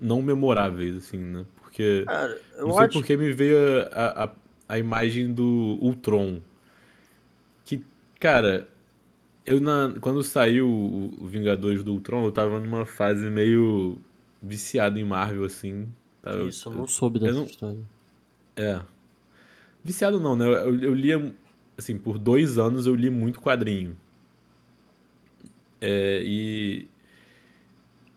[0.00, 1.46] não memoráveis, assim, né?
[1.62, 2.88] Porque, Cara, não eu sei acho.
[2.88, 3.58] por que me veio
[3.92, 4.30] a, a,
[4.68, 6.40] a imagem do Ultron,
[7.64, 7.84] que,
[8.20, 8.68] cara,
[9.46, 13.98] Eu na, quando saiu o, Vingadores do Ultron, eu tava numa fase meio
[14.42, 15.88] viciado em Marvel, assim.
[16.22, 16.32] Tá?
[16.32, 17.44] Que Eu, isso, eu eu- não soube eu dessa não.
[17.44, 17.84] história.
[18.56, 18.80] É.
[19.88, 20.44] Viciado não, né?
[20.44, 21.34] Eu, eu lia,
[21.78, 23.96] assim, por dois anos eu li muito quadrinho.
[25.80, 26.86] É, e,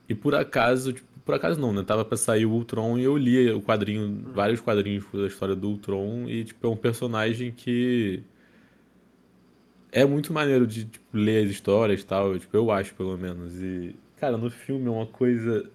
[0.10, 1.82] e por acaso, tipo, por acaso não, né?
[1.82, 5.70] Tava pra sair o Ultron e eu li o quadrinho, vários quadrinhos da história do
[5.70, 6.28] Ultron.
[6.28, 8.22] E, tipo, é um personagem que
[9.94, 13.54] é muito maneiro de tipo, ler as histórias e tal, tipo, eu acho pelo menos.
[13.62, 15.72] E, cara, no filme é uma coisa.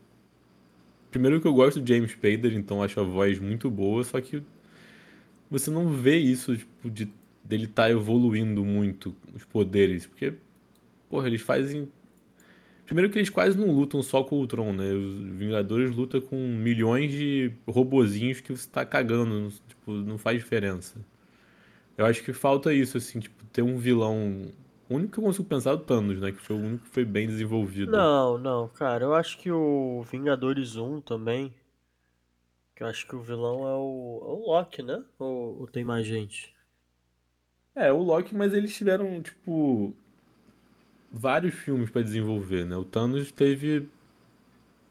[1.10, 4.42] Primeiro que eu gosto do James Spader, então acho a voz muito boa, só que
[5.50, 7.08] você não vê isso, tipo, de
[7.46, 10.34] dele tá evoluindo muito os poderes, porque,
[11.08, 11.88] porra, eles fazem.
[12.84, 14.92] Primeiro que eles quase não lutam só com o Ultron, né?
[14.92, 20.94] Os Vingadores lutam com milhões de robozinhos que você tá cagando, tipo, não faz diferença.
[21.98, 24.52] Eu acho que falta isso, assim, tipo, ter um vilão.
[24.88, 26.30] O único que eu consigo pensar é o Thanos, né?
[26.30, 27.90] Que foi o único que foi bem desenvolvido.
[27.90, 31.52] Não, não, cara, eu acho que o Vingadores 1 também.
[32.76, 35.04] Que eu acho que o vilão é o, é o Loki, né?
[35.18, 36.54] Ou, ou tem mais gente?
[37.74, 39.94] É, o Loki, mas eles tiveram, tipo,
[41.10, 42.76] vários filmes pra desenvolver, né?
[42.76, 43.88] O Thanos teve,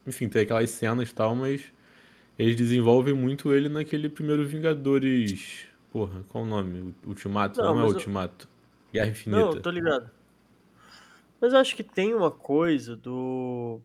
[0.06, 1.72] enfim, tem aquelas cenas e tal, mas
[2.38, 5.66] eles desenvolvem muito ele naquele primeiro Vingadores.
[5.92, 6.94] Porra, qual o nome?
[7.06, 7.60] Ultimato?
[7.60, 7.88] Não, Não, é eu...
[7.88, 8.48] Ultimato.
[8.92, 9.62] Guerra Não, Infinita.
[9.62, 10.10] tô ligado.
[11.40, 13.80] Mas eu acho que tem uma coisa do.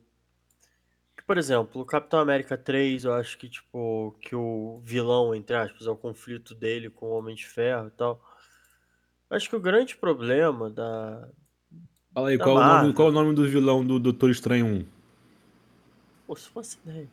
[1.32, 5.88] Por exemplo, o Capitão América 3, eu acho que, tipo, que o vilão, entre aspas,
[5.88, 8.22] é o conflito dele com o Homem de Ferro e tal.
[9.30, 11.30] Eu acho que o grande problema da,
[12.14, 13.22] Fala aí, da qual é o nome, qual Marvel.
[13.22, 14.86] o nome do vilão do Doutor Estranho 1?
[16.28, 17.10] Pô, se fosse ideia.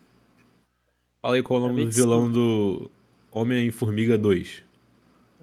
[1.22, 2.90] Fala aí qual é o É nome do vilão do
[3.30, 4.64] Homem-Formiga 2.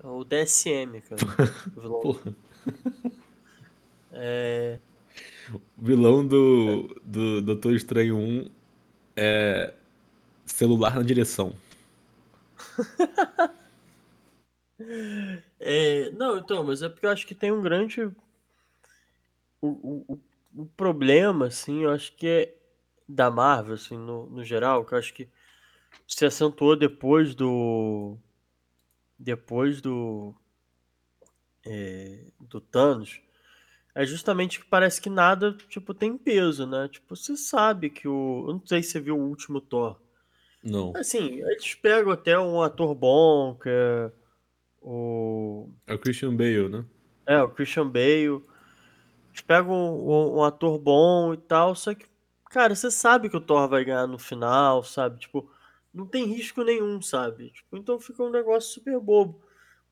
[0.03, 1.21] É o DSM, cara.
[1.77, 2.01] O vilão.
[2.01, 2.35] Porra.
[4.11, 4.79] É.
[5.53, 8.54] O vilão do, do Doutor Estranho 1
[9.15, 9.73] é
[10.45, 11.56] celular na direção.
[15.60, 16.12] é...
[16.12, 18.01] Não, então, mas é porque eu acho que tem um grande.
[19.62, 20.19] O, o,
[20.56, 22.56] o problema, assim, eu acho que é
[23.08, 25.30] da Marvel, assim, no, no geral, que eu acho que
[26.08, 28.17] se acentuou depois do.
[29.17, 30.36] Depois do.
[31.65, 33.21] é, do Thanos.
[33.95, 36.89] É justamente que parece que nada, tipo, tem peso, né?
[36.89, 38.45] Tipo, você sabe que o.
[38.47, 39.97] Eu não sei se você viu o último Thor.
[40.63, 40.91] Não.
[40.95, 44.12] Assim, eles pegam até um ator bom, que é
[44.81, 45.69] o.
[45.88, 46.86] É o Christian Bale, né?
[47.25, 48.41] É, o Christian Bale.
[49.31, 52.05] Eles pegam um, um- um ator bom e tal, só que,
[52.49, 55.19] cara, você sabe que o Thor vai ganhar no final, sabe?
[55.19, 55.49] Tipo,
[55.93, 57.49] não tem risco nenhum, sabe?
[57.51, 59.41] Tipo, então fica um negócio super bobo.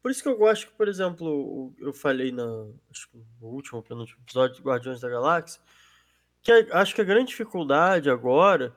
[0.04, 2.76] Por isso que eu gosto que, por exemplo, eu falei na, no
[3.42, 5.62] último, penúltimo episódio de Guardiões da Galáxia,
[6.42, 8.76] que a- acho que a grande dificuldade agora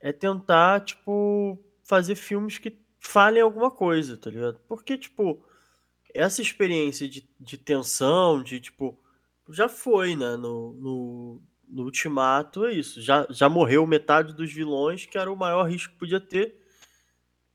[0.00, 4.60] é tentar, tipo, fazer filmes que falem alguma coisa, tá ligado?
[4.68, 5.44] Porque, tipo,
[6.14, 8.96] essa experiência de, de tensão, de, tipo,
[9.50, 10.36] já foi, né?
[10.36, 13.02] No, no, no Ultimato é isso.
[13.02, 16.54] Já, já morreu metade dos vilões, que era o maior risco que podia ter.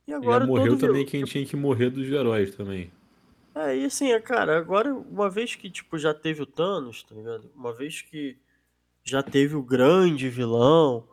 [0.05, 1.05] E E já agora morreu também vilão.
[1.05, 2.91] quem tinha que morrer dos heróis também.
[3.55, 7.13] É, e assim, é, cara, agora, uma vez que, tipo, já teve o Thanos, tá
[7.13, 7.51] ligado?
[7.55, 8.37] Uma vez que
[9.03, 11.07] já teve o grande vilão,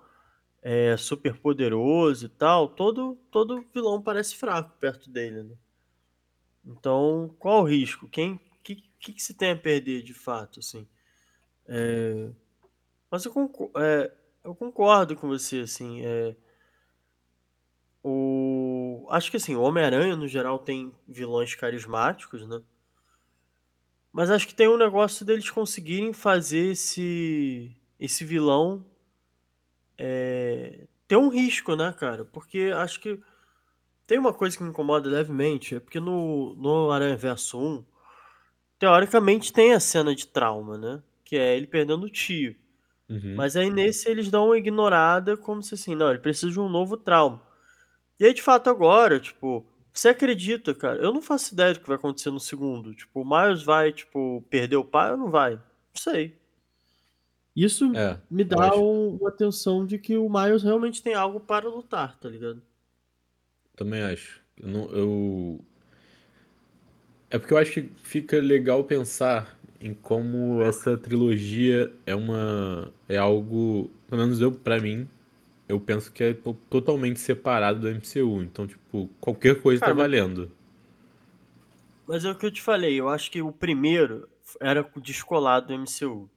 [0.62, 5.54] é, super poderoso e tal, todo, todo vilão parece fraco perto dele, né?
[6.64, 8.08] Então, qual o risco?
[8.08, 10.86] Quem, que, que, que se tem a perder de fato, assim?
[13.10, 13.76] Mas eu concordo,
[14.44, 16.34] eu concordo com você, assim, é,
[18.02, 18.59] o,
[19.08, 22.60] acho que assim, o Homem-Aranha, no geral, tem vilões carismáticos, né?
[24.12, 28.84] Mas acho que tem um negócio deles conseguirem fazer esse, esse vilão
[29.96, 32.24] é, ter um risco, né, cara?
[32.24, 33.20] Porque acho que
[34.06, 37.84] tem uma coisa que me incomoda levemente, é porque no, no Aranha Verso 1,
[38.78, 41.02] teoricamente tem a cena de trauma, né?
[41.24, 42.56] Que é ele perdendo o tio.
[43.08, 43.34] Uhum.
[43.36, 46.68] Mas aí nesse eles dão uma ignorada, como se assim, não, ele precisa de um
[46.68, 47.42] novo trauma.
[48.20, 50.98] E aí, de fato, agora, tipo, você acredita, cara?
[51.02, 52.94] Eu não faço ideia do que vai acontecer no segundo.
[52.94, 55.54] Tipo, o Miles vai, tipo, perder o pai ou não vai?
[55.54, 55.62] Não
[55.96, 56.36] sei.
[57.56, 61.68] Isso É, me dá um- uma atenção de que o Miles realmente tem algo para
[61.68, 62.62] lutar, tá ligado?
[63.74, 64.40] Também acho.
[64.58, 65.60] Eu não, eu...
[67.30, 72.92] É porque eu acho que fica legal pensar em como essa trilogia é uma.
[73.08, 73.90] É algo.
[74.08, 75.08] Pelo menos eu, pra mim,
[75.70, 78.42] eu penso que é to- totalmente separado do MCU.
[78.42, 80.50] Então, tipo, qualquer coisa tá Cara, mas, valendo.
[82.06, 82.98] mas é o que eu te falei.
[82.98, 84.28] Eu acho que o primeiro
[84.60, 86.28] era descolado do MCU.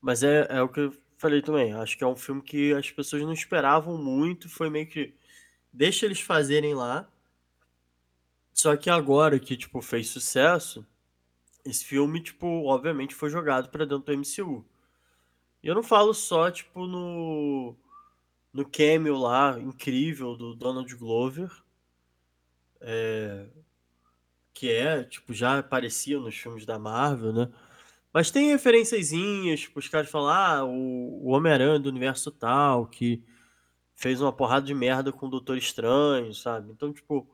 [0.00, 1.74] Mas é, é o que eu falei também.
[1.74, 4.48] Acho que é um filme que as pessoas não esperavam muito.
[4.48, 5.14] Foi meio que.
[5.72, 7.08] Deixa eles fazerem lá.
[8.52, 10.86] Só que agora que, tipo, fez sucesso,
[11.64, 14.64] esse filme, tipo, obviamente foi jogado pra dentro do MCU.
[15.62, 17.76] E eu não falo só, tipo, no,
[18.54, 21.50] no cameo lá, incrível, do Donald Glover,
[24.54, 27.48] que é, tipo, já aparecia nos filmes da Marvel, né?
[28.12, 33.20] Mas tem referenciazinhas, tipo, os caras falam, ah, o, o Homem-Aranha do universo tal, que
[33.96, 36.70] fez uma porrada de merda com o Doutor Estranho, sabe?
[36.70, 37.28] Então, tipo,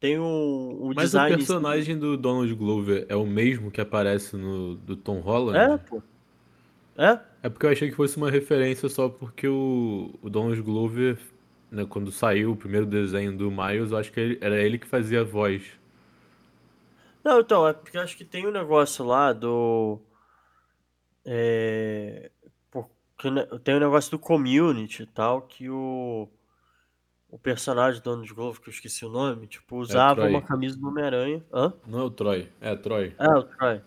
[0.00, 1.36] tem um, um Mas o design.
[1.36, 5.58] personagem do Donald Glover é o mesmo que aparece no do Tom Holland?
[5.58, 6.02] É, pô.
[6.98, 7.20] É?
[7.44, 11.16] É porque eu achei que fosse uma referência só porque o, o Donald Glover,
[11.70, 14.86] né, quando saiu o primeiro desenho do Miles, eu acho que ele- era ele que
[14.86, 15.62] fazia a voz.
[17.22, 20.00] Não, então, é porque eu acho que tem um negócio lá do.
[21.24, 22.30] É,
[22.70, 26.28] porque ne- tem um negócio do community e tal, que o,
[27.28, 30.30] o personagem do Donald Glover, que eu esqueci o nome, tipo, usava Troy.
[30.30, 31.44] uma camisa do Homem-Aranha.
[31.52, 31.72] Hã?
[31.86, 33.14] Não é o Troy, é Troy.
[33.18, 33.80] É, o Troy.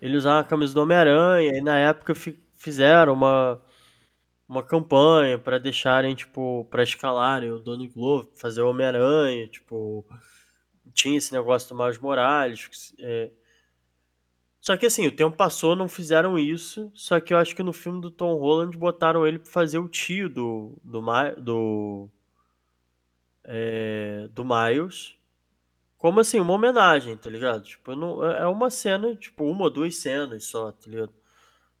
[0.00, 3.60] Ele usava a camisa do Homem-Aranha e na época fi- fizeram uma,
[4.48, 10.06] uma campanha pra deixarem, tipo, pra escalarem o Donald Glover, fazer o Homem-Aranha, tipo,
[10.94, 12.94] tinha esse negócio do Miles Morales.
[13.00, 13.30] é.
[14.60, 17.72] Só que assim, o tempo passou, não fizeram isso, só que eu acho que no
[17.72, 21.00] filme do Tom Holland botaram ele pra fazer o tio do, do,
[21.38, 22.10] do,
[23.44, 25.16] é, do Miles.
[26.00, 27.62] Como assim, uma homenagem, tá ligado?
[27.64, 31.14] Tipo, não, é é uma cena, tipo, uma ou duas cenas só, tá ligado?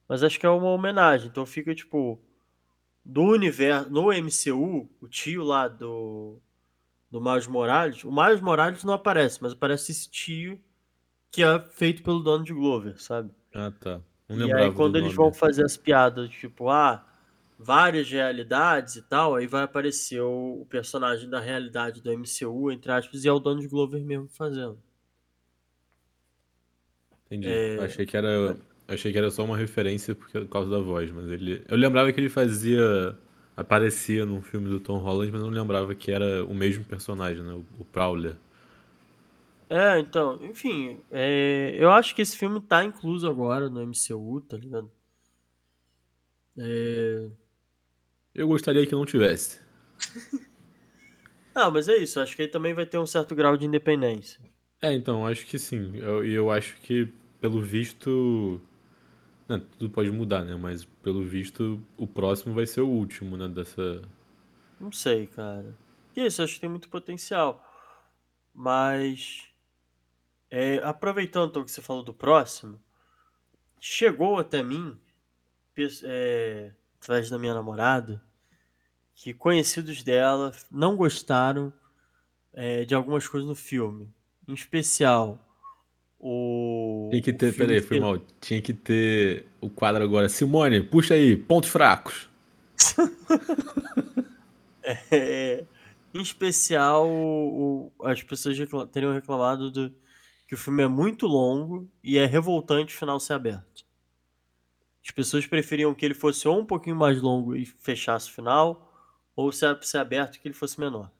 [0.08, 1.28] Mas acho que é uma homenagem.
[1.28, 2.20] Então fica, tipo,
[3.04, 3.90] do universo.
[3.90, 6.38] No MCU, o tio lá do,
[7.10, 8.04] do Miles Morales.
[8.04, 10.60] O Miles Morales não aparece, mas aparece esse tio
[11.32, 13.32] que é feito pelo Donald Glover, sabe?
[13.54, 14.00] Ah, tá.
[14.28, 15.16] Não E aí, quando do eles nome.
[15.16, 17.04] vão fazer as piadas, tipo, ah,
[17.62, 22.90] várias realidades e tal, aí vai aparecer o, o personagem da realidade do MCU, entre
[22.90, 24.78] aspas, e é o Donald Glover mesmo fazendo.
[27.26, 27.48] Entendi.
[27.48, 28.56] É, achei que era,
[28.88, 31.62] achei que era só uma referência por causa da voz, mas ele.
[31.68, 33.16] Eu lembrava que ele fazia.
[33.56, 37.52] Aparecia num filme do Tom Holland, mas não lembrava que era o mesmo personagem, né?
[37.52, 38.36] O, o Prowler.
[39.68, 44.56] É, então, enfim, é, eu acho que esse filme tá incluso agora no MCU, tá
[44.56, 44.90] ligado?
[46.58, 47.28] É,
[48.34, 49.60] Eu gostaria que não tivesse.
[51.54, 54.40] Ah, mas é isso, acho que ele também vai ter um certo grau de independência.
[54.82, 55.96] É, então, acho que sim.
[55.96, 57.06] Eu- E eu, acho que,
[57.40, 58.60] pelo visto.
[59.48, 60.56] Não, tudo pode mudar, né?
[60.56, 63.48] Mas pelo visto, o próximo vai ser o último, né?
[63.48, 64.02] Dessa.
[64.80, 65.76] Não sei, cara.
[66.16, 67.64] Isso, acho que tem muito potencial.
[68.54, 69.48] Mas,
[70.50, 72.80] é, aproveitando então que você falou do próximo,
[73.80, 74.98] chegou até mim,
[76.04, 78.22] é, através da minha namorada,
[79.14, 81.72] que conhecidos dela não gostaram,
[82.52, 84.12] é, de algumas coisas no filme.
[84.48, 85.38] Em especial,
[86.18, 87.54] o, Tinha que ter.
[87.56, 88.18] Peraí, foi mal.
[88.40, 90.28] Tinha que ter o quadro agora.
[90.28, 92.28] Simone, puxa aí, pontos fracos.
[94.82, 95.64] É,
[96.14, 99.94] em especial, o- as pessoas recla- teriam reclamado do,
[100.48, 103.84] que o filme é muito longo e é revoltante o final ser aberto.
[105.04, 108.92] As pessoas preferiam que ele fosse ou um pouquinho mais longo e fechasse o final,
[109.34, 111.10] ou se ser aberto que ele fosse menor.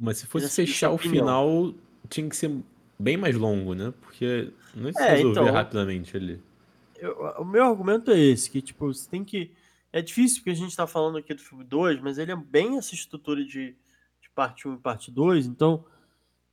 [0.00, 1.74] Mas se fosse Essa- essa fechar o final,
[2.08, 2.50] tinha que ser
[2.98, 3.92] bem mais longo, né?
[4.00, 6.40] Porque não se É, resolver então- rapidamente ali.
[6.98, 9.50] Eu- o meu argumento é esse, que tipo, você tem que.
[9.92, 12.78] É difícil porque a gente tá falando aqui do filme 2, mas ele é bem
[12.78, 13.74] essa estrutura de,
[14.22, 15.84] de parte 1 e parte 2, então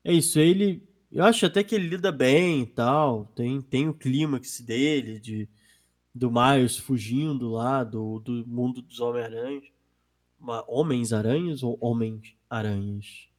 [0.03, 0.81] é isso, ele.
[1.11, 3.25] Eu acho até que ele lida bem e tal.
[3.35, 5.47] Tem, tem o clímax dele, de,
[6.17, 9.65] do Miles fugindo lá do, do mundo dos Homem-Aranhas.
[10.67, 13.29] Homens-Aranhas ou Homens-Aranhas?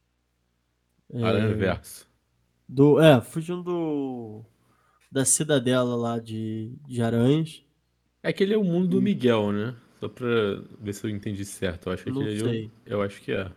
[1.13, 2.07] Aranha Verso.
[2.67, 4.45] Do, é, fugindo do,
[5.11, 7.63] da cidadela lá de, de aranhas.
[8.21, 9.75] É que ele é o mundo do Miguel, né?
[9.99, 10.27] Só pra
[10.79, 11.87] ver se eu entendi certo.
[11.89, 12.09] Eu acho que.
[12.09, 13.51] Eu, eu acho que é.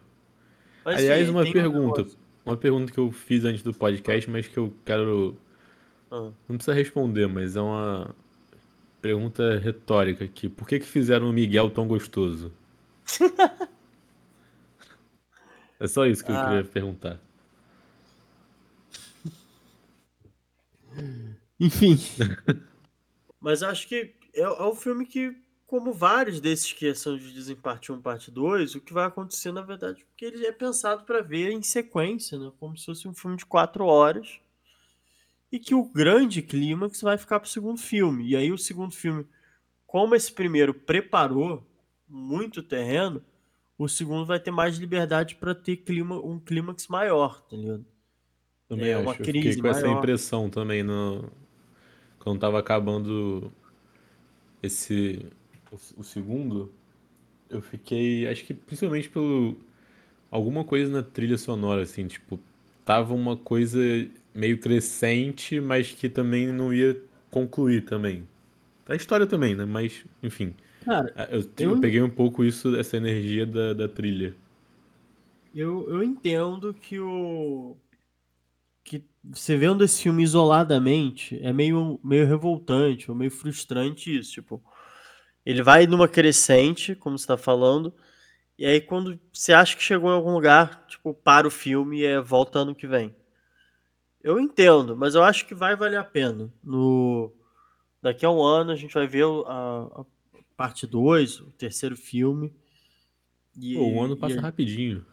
[0.85, 1.99] Mas, Aliás, uma um pergunta.
[1.99, 2.19] negócio.
[2.45, 5.37] Uma pergunta que eu fiz antes do podcast, mas que eu quero.
[6.11, 6.33] Ah.
[6.49, 8.15] Não precisa responder, mas é uma
[9.03, 10.49] pergunta retórica aqui.
[10.49, 12.53] Por que que fizeram o Miguel tão gostoso?
[15.79, 16.45] É só isso que eu Ah.
[16.49, 17.21] queria perguntar.
[21.59, 21.97] Enfim.
[23.41, 25.37] Mas acho que é, é um filme que,
[25.67, 29.07] como vários desses que são divididos em parte 1 e parte 2, o que vai
[29.07, 32.53] acontecer, na verdade, porque ele é pensado para ver em sequência, né?
[32.59, 34.39] Como se fosse um filme de quatro horas.
[35.53, 38.29] E que o grande clímax vai ficar pro segundo filme.
[38.29, 39.27] E aí o segundo filme,
[39.87, 41.67] como esse primeiro preparou
[42.09, 43.23] muito terreno,
[43.79, 47.87] o segundo vai ter mais liberdade para ter clima, um clímax maior, tá ligado?
[48.69, 49.01] Também É, acho.
[49.01, 49.99] uma eu fiquei crise com essa maior.
[49.99, 51.31] impressão também no...
[52.19, 53.53] quando tava acabando
[54.63, 55.27] esse
[55.71, 56.73] o, o segundo.
[57.51, 59.57] Eu fiquei, acho que principalmente pelo
[60.31, 62.41] alguma coisa na trilha sonora assim, tipo,
[62.85, 63.81] tava uma coisa
[64.35, 68.27] meio crescente, mas que também não ia concluir também.
[68.89, 69.65] A história também, né?
[69.67, 70.55] Mas, enfim.
[70.85, 74.35] Cara, eu, eu, eu- peguei um pouco isso, essa energia da, da trilha.
[75.55, 77.77] Eu, eu entendo que o.
[78.85, 84.33] Que você vendo esse filme isoladamente é meio, meio revoltante ou meio frustrante isso.
[84.33, 84.63] Tipo,
[85.47, 87.95] ele vai numa crescente, como você tá falando,
[88.59, 92.07] e aí quando você acha que chegou em algum lugar, tipo, para o filme e
[92.07, 93.15] é volta ano que vem.
[94.23, 96.53] Eu entendo, mas eu acho que vai valer a pena.
[96.63, 97.33] No...
[98.01, 100.05] Daqui a um ano a gente vai ver a, a
[100.57, 102.53] parte 2, o terceiro filme.
[103.57, 105.05] E, Pô, um ano passa e, rapidinho.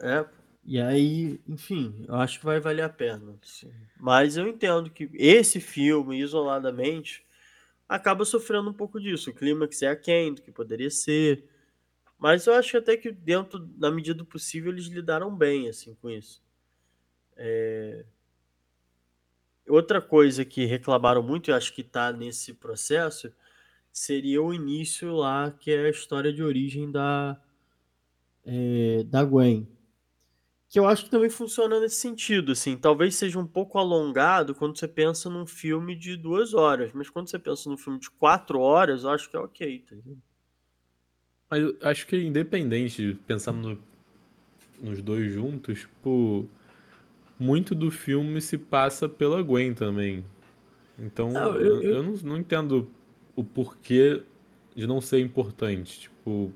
[0.00, 0.24] É,
[0.64, 3.36] e aí, enfim, eu acho que vai valer a pena.
[3.42, 3.70] assim.
[3.98, 7.24] Mas eu entendo que esse filme, isoladamente,
[7.88, 9.30] acaba sofrendo um pouco disso.
[9.30, 11.44] O clímax é aquém do que poderia ser.
[12.18, 16.08] Mas eu acho até que dentro, na medida do possível, eles lidaram bem, assim, com
[16.08, 16.40] isso.
[17.36, 18.04] É...
[19.68, 23.32] Outra coisa que reclamaram muito, e acho que tá nesse processo,
[23.92, 27.40] seria o início lá, que é a história de origem da,
[28.44, 29.66] é, da Gwen.
[30.68, 32.76] Que eu acho que também funciona nesse sentido, assim.
[32.76, 37.28] Talvez seja um pouco alongado quando você pensa num filme de duas horas, mas quando
[37.28, 40.22] você pensa num filme de quatro horas, eu acho que é ok, tá ligado?
[41.82, 43.82] Acho que independente, pensando no-
[44.80, 46.48] nos dois juntos, tipo,
[47.42, 50.24] muito do filme se passa pela Gwen também.
[50.98, 52.88] Então, Não, eu, eu- eu- não, não entendo
[53.36, 54.22] o porquê
[54.74, 56.00] de não ser importante.
[56.00, 56.52] Tipo,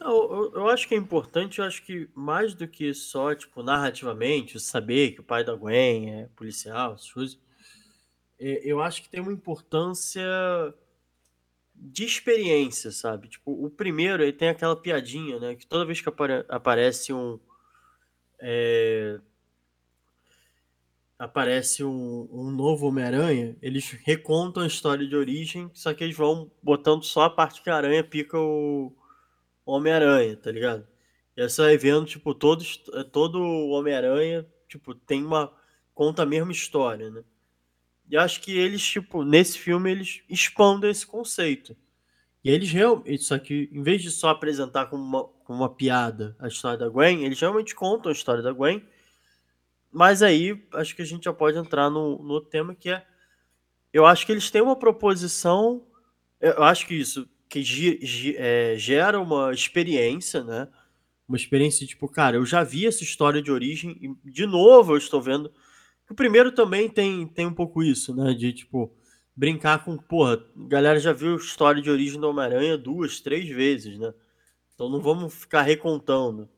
[0.00, 4.60] Eu, eu, acho que é importante, eu acho que mais do que só, tipo, narrativamente,
[4.60, 7.38] saber que o pai da Gwen é policial, coisas,
[8.38, 10.22] é, eu acho que tem uma importância
[11.74, 13.28] de experiência, sabe?
[13.28, 15.54] Tipo, o primeiro, ele tem aquela piadinha, né?
[15.54, 17.38] Que toda vez que apare- aparece um.
[18.40, 19.20] é,
[21.24, 26.50] aparece um, um novo Homem-Aranha, eles recontam a história de origem, só que eles vão
[26.62, 28.94] botando só a parte que a aranha pica o
[29.64, 30.86] Homem-Aranha, tá ligado?
[31.36, 32.76] E aí você vai vendo, tipo, todos,
[33.10, 35.52] todo Homem-Aranha, tipo, tem uma.
[35.94, 37.24] conta a mesma história, né?
[38.08, 41.74] E acho que eles, tipo, nesse filme, eles expandem esse conceito.
[42.44, 43.24] E eles realmente.
[43.24, 46.88] Só que, em vez de só apresentar como uma, como uma piada a história da
[46.88, 48.84] Gwen, eles realmente contam a história da Gwen.
[49.94, 53.06] Mas aí, acho que a gente já pode entrar no, no tema que é.
[53.92, 55.86] Eu acho que eles têm uma proposição.
[56.40, 60.68] Eu acho que isso que é, gera uma experiência, né?
[61.28, 64.98] Uma experiência tipo, cara, eu já vi essa história de origem e de novo eu
[64.98, 65.52] estou vendo.
[66.10, 68.34] O primeiro também tem, tem um pouco isso, né?
[68.34, 68.92] De tipo,
[69.36, 73.96] brincar com, porra, galera já viu a história de origem do Homem-Aranha duas, três vezes,
[73.98, 74.12] né?
[74.74, 76.48] Então não vamos ficar recontando.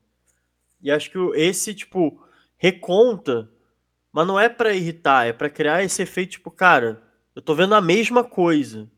[0.81, 2.26] E acho que esse, tipo,
[2.57, 3.51] reconta,
[4.13, 7.03] mas não é pra irritar, é pra criar esse efeito, tipo, cara,
[7.35, 8.91] eu tô vendo a mesma coisa.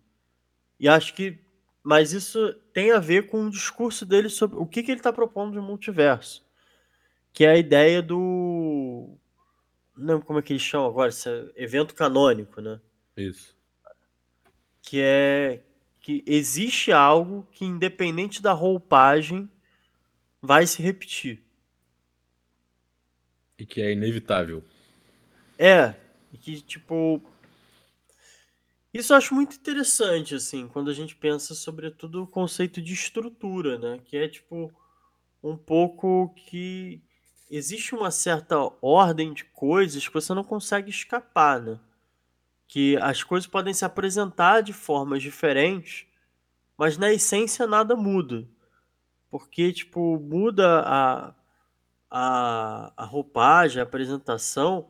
[0.79, 1.39] E acho que.
[1.83, 5.13] Mas isso tem a ver com o discurso dele sobre o que, que ele tá
[5.13, 6.47] propondo de multiverso.
[7.33, 9.17] Que é a ideia do.
[9.97, 12.81] Não lembro como é que eles chamam agora, esse é evento canônico, né?
[13.17, 13.57] isso.
[14.81, 15.61] que é
[16.01, 19.51] que existe algo que, independente da roupagem,
[20.41, 21.45] vai se repetir.
[23.59, 24.63] E que é inevitável.
[25.59, 25.95] É,
[26.33, 27.21] e que tipo.
[28.95, 33.79] Isso eu acho muito interessante, assim, quando a gente pensa sobretudo o conceito de estrutura,
[33.79, 34.01] né?
[34.05, 34.73] Que é tipo
[35.43, 37.03] um pouco que
[37.51, 41.79] existe uma certa ordem de coisas que você não consegue escapar, né?
[42.67, 46.07] Que as coisas podem se apresentar de formas diferentes,
[46.77, 48.47] mas na essência nada muda.
[49.31, 51.35] Porque, tipo, muda a,
[52.11, 54.89] a, a roupagem, a apresentação,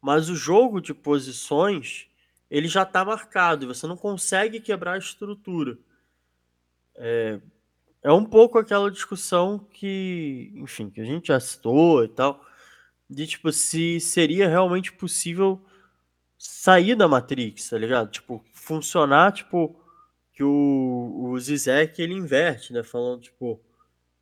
[0.00, 2.08] mas o jogo de posições
[2.50, 5.76] ele já está marcado você não consegue quebrar a estrutura.
[6.94, 7.40] É,
[8.02, 12.44] é um pouco aquela discussão que, enfim, que a gente já citou e tal,
[13.08, 15.60] de tipo, se seria realmente possível
[16.38, 18.10] sair da Matrix, tá ligado?
[18.10, 19.78] Tipo, funcionar, tipo,
[20.32, 22.82] que o, o Zizek ele inverte, né?
[22.82, 23.60] Falando, tipo,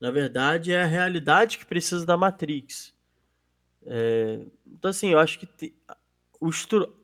[0.05, 2.92] na verdade é a realidade que precisa da Matrix.
[3.86, 5.74] É, então, assim, eu acho que te-
[6.40, 6.50] o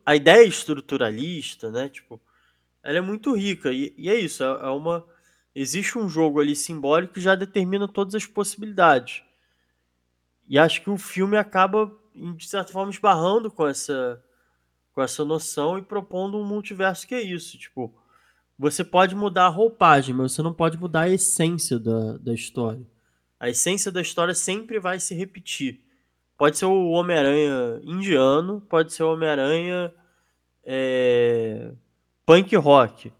[0.07, 1.89] a ideia estruturalista, né?
[1.89, 2.21] Tipo,
[2.83, 3.73] ela é muito rica.
[3.73, 5.07] E, e é isso, é, é uma.
[5.55, 9.23] Existe um jogo ali simbólico que já determina todas as possibilidades.
[10.49, 11.91] E acho que o filme acaba,
[12.37, 14.23] de certa forma, esbarrando com essa,
[14.93, 17.59] com essa noção e propondo um multiverso que é isso.
[17.59, 17.95] Tipo,
[18.61, 22.87] você pode mudar a roupagem, mas você não pode mudar a essência da, da história.
[23.39, 25.81] A essência da história sempre vai se repetir.
[26.37, 29.91] Pode ser o Homem-Aranha indiano, pode ser o Homem-Aranha
[30.63, 31.73] é,
[32.27, 33.11] punk rock.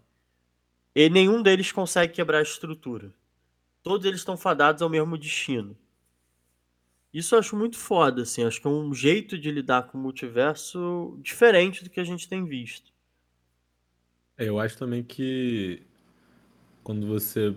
[0.95, 3.11] E nenhum deles consegue quebrar a estrutura.
[3.81, 5.75] Todos eles estão fadados ao mesmo destino.
[7.11, 8.43] Isso eu acho muito foda, assim.
[8.43, 12.29] Acho que é um jeito de lidar com o multiverso diferente do que a gente
[12.29, 12.91] tem visto.
[14.37, 15.81] É, Eu acho também que
[16.83, 17.55] quando você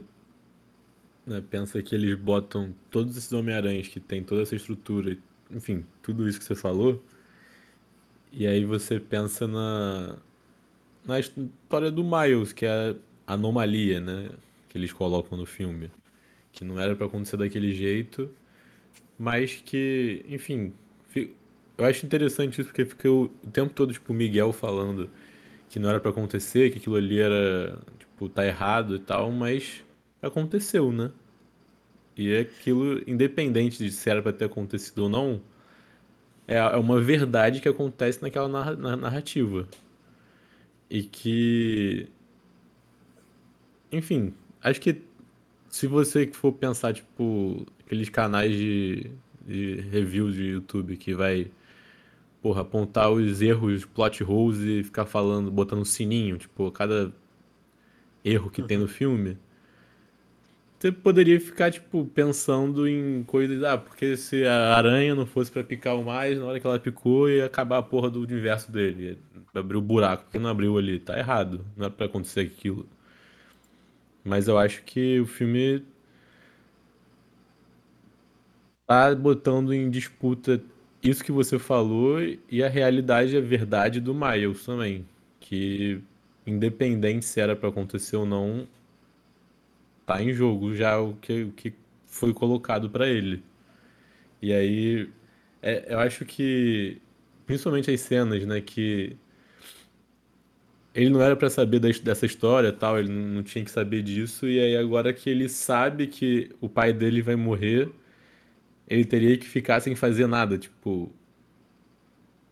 [1.27, 5.17] né, pensa que eles botam todos esses Homem-Aranhas que tem toda essa estrutura,
[5.51, 7.03] enfim, tudo isso que você falou,
[8.33, 10.17] e aí você pensa na,
[11.07, 12.97] na história do Miles, que é
[13.27, 14.31] a anomalia, né,
[14.69, 15.91] que eles colocam no filme,
[16.53, 18.31] que não era pra acontecer daquele jeito,
[19.19, 20.73] mas que, enfim,
[21.11, 21.35] fi-
[21.79, 25.11] eu acho interessante isso porque fica o, o tempo todo, tipo, o Miguel falando
[25.69, 29.85] que não era pra acontecer, que aquilo ali era, tipo, tá errado e tal, mas
[30.23, 31.11] aconteceu, né?
[32.17, 35.41] E é aquilo, independente de se era pra ter acontecido ou não,
[36.47, 39.69] é, é uma verdade que acontece naquela narra- na- narrativa.
[40.91, 42.09] E que,
[43.91, 45.03] enfim, acho que
[45.69, 49.11] se você for pensar, tipo, aqueles canais de,
[49.47, 51.51] de review de YouTube que vai,
[52.45, 57.13] porra, apontar os erros, plot holes e ficar falando, botando sininho, tipo, cada
[58.25, 58.89] erro que tem no Uhum.
[58.89, 59.39] filme.
[60.79, 65.65] Você poderia ficar, tipo, pensando em coisas, ah, porque se a aranha não fosse pra
[65.65, 69.19] picar o mais, na hora que ela picou, ia acabar a porra do universo dele.
[69.55, 70.99] Ia abrir o buraco, porque não abriu ali.
[71.01, 72.87] Tá errado, não é pra acontecer aquilo.
[74.25, 75.85] Mas eu acho que o filme
[78.87, 80.63] tá botando em disputa
[81.05, 82.19] isso que você falou
[82.51, 85.07] e a realidade, a verdade do Miles também.
[85.41, 86.01] Que,
[86.47, 88.67] independente se era pra acontecer ou não,
[90.07, 91.73] tá em jogo já o que, o que
[92.07, 93.43] foi colocado pra ele.
[94.43, 95.09] E aí,
[95.63, 97.01] é- eu acho que,
[97.47, 99.17] principalmente as cenas, né, que
[100.95, 104.61] ele não era pra saber dessa história, tal, ele não tinha que saber disso, e
[104.61, 107.91] aí agora que ele sabe que o pai dele vai morrer,
[108.89, 111.13] ele teria que ficar sem fazer nada, tipo,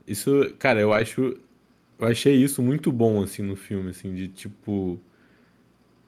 [0.07, 1.21] isso, cara, eu acho,
[1.99, 5.01] eu achei isso muito bom assim no filme, assim, de tipo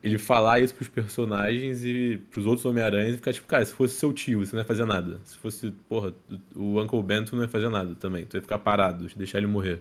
[0.03, 3.95] ele falar isso pros personagens e pros outros Homem-Aranhas e ficar tipo, cara, se fosse
[3.95, 5.19] seu tio, você não ia fazer nada.
[5.25, 6.15] Se fosse, porra,
[6.55, 8.27] o Uncle Ben, tu não ia fazer nada também.
[8.27, 9.81] Tu ia ficar parado, deixar ele morrer.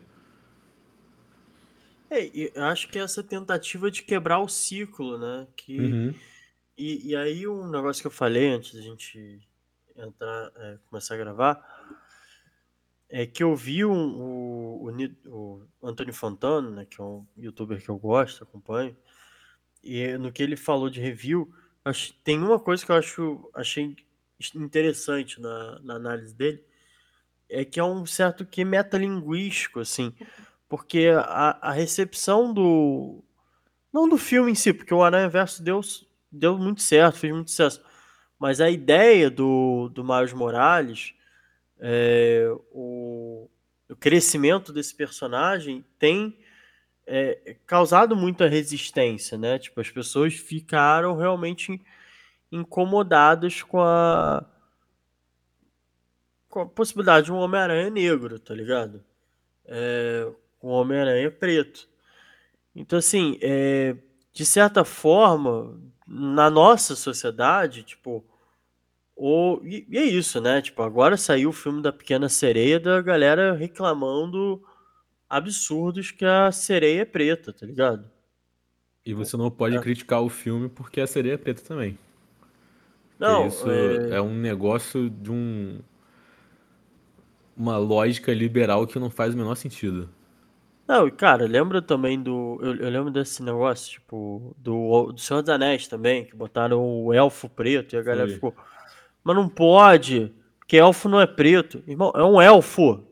[2.09, 5.47] É, e eu acho que essa tentativa de quebrar o ciclo, né?
[5.55, 6.21] Que, Uhum.
[6.77, 9.41] e, e aí um negócio que eu falei antes da gente
[9.97, 11.99] entrar, é, começar a gravar,
[13.09, 14.89] é que eu vi um, o,
[15.27, 16.85] o, o Anthony Fantano, né?
[16.85, 18.95] Que é um youtuber que eu gosto, acompanho,
[19.83, 23.95] e no que ele falou de review, acho, tem uma coisa que eu acho, achei
[24.55, 26.63] interessante na, na análise dele,
[27.49, 30.13] é que é um certo que metalinguístico, assim,
[30.67, 33.23] porque a, a recepção do,
[33.93, 35.81] Não do filme em si, porque o Aranha-Verso deu,
[36.31, 37.83] deu muito certo, fez muito sucesso.
[38.43, 41.13] Mas a ideia do, do Miles Morales,
[41.79, 43.49] é, o,
[43.89, 46.37] o crescimento desse personagem tem
[47.07, 49.57] é, causado muita resistência, né?
[49.57, 51.79] Tipo, as pessoas ficaram realmente
[52.51, 54.45] incomodadas com a,
[56.49, 59.01] com a possibilidade de um Homem-Aranha negro, tá ligado?
[59.63, 60.29] É,
[60.61, 61.87] um Homem-Aranha preto.
[62.75, 63.95] Então, assim, é,
[64.33, 68.21] de certa forma, na nossa sociedade, tipo,
[69.15, 70.61] o, e, e é isso, né?
[70.61, 74.61] Tipo, agora saiu o filme da Pequena Sereia da galera reclamando
[75.29, 78.09] absurdos que a sereia é preta, tá ligado?
[79.05, 79.79] E você não pode é.
[79.79, 81.97] criticar o filme porque a sereia é preta também.
[83.17, 85.79] Porque Não, isso é, é um negócio de um,
[87.55, 90.09] uma lógica liberal que não faz o menor sentido.
[90.87, 92.59] não, e cara, lembra também do.
[92.61, 97.13] Eu, eu lembro desse negócio, tipo, do, do Senhor dos Anéis também, que botaram o
[97.13, 98.35] elfo preto e a galera Foi.
[98.35, 98.55] ficou.
[99.23, 101.83] Mas não pode, porque elfo não é preto.
[101.87, 103.05] Irmão, é um elfo.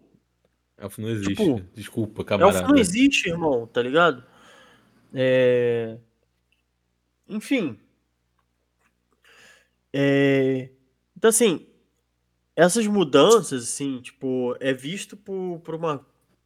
[0.78, 1.36] Elfo não existe.
[1.36, 2.80] Tipo, Desculpa, elfo não camarada.
[2.80, 4.24] existe, irmão, tá ligado?
[5.14, 5.98] É,
[7.28, 7.80] Enfim.
[9.94, 10.70] é,
[11.18, 11.68] Então, assim,
[12.56, 16.06] essas mudanças, assim, tipo, é visto por, por uma,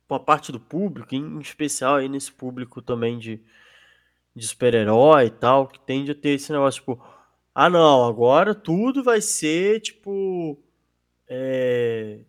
[0.09, 3.41] uma parte do público, em especial aí nesse público também de,
[4.36, 7.01] de super-herói e tal, que tende a ter esse negócio, tipo,
[7.56, 10.60] ah, não, agora tudo vai ser, tipo,
[11.28, 12.20] é,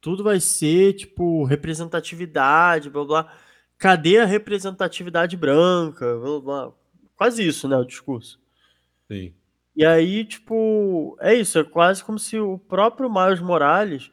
[0.00, 3.38] tudo vai ser, tipo, representatividade, blá blá.
[3.78, 6.16] Cadê a representatividade branca?
[6.18, 6.74] Blá, blá.
[7.16, 8.40] Quase isso, né, o discurso.
[9.10, 9.34] Sim.
[9.76, 14.12] E aí, tipo, é isso, é quase como se o próprio Miles Morales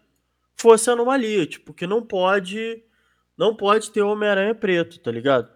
[0.57, 2.83] fosse anomalia, tipo, que não pode.
[3.37, 5.49] não pode ter Homem-Aranha preto, tá ligado?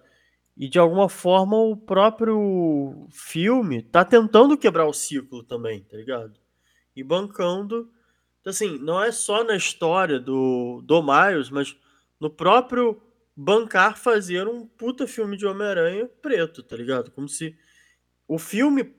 [0.58, 6.40] E de alguma forma o próprio filme tá tentando quebrar o ciclo também, tá ligado?
[6.96, 7.92] E bancando.
[8.42, 11.78] Então, assim, não é só na história do, do Miles, mas
[12.20, 13.00] no próprio
[13.36, 17.12] bancar fazer um puta filme de Homem-Aranha preto, tá ligado?
[17.12, 17.56] Como se
[18.28, 18.96] o filme,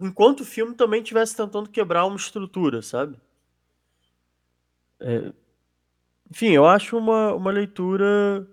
[0.00, 3.16] enquanto o filme também estivesse tentando quebrar uma estrutura, sabe?
[5.00, 5.32] É,
[6.30, 8.46] enfim, eu acho uma, uma leitura.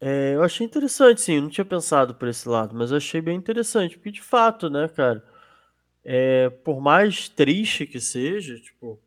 [0.00, 1.36] É, eu achei interessante, sim.
[1.36, 4.70] Eu não tinha pensado por esse lado, mas eu achei bem interessante, porque de fato,
[4.70, 5.24] né, cara?
[6.04, 9.00] É, por mais triste que seja, tipo,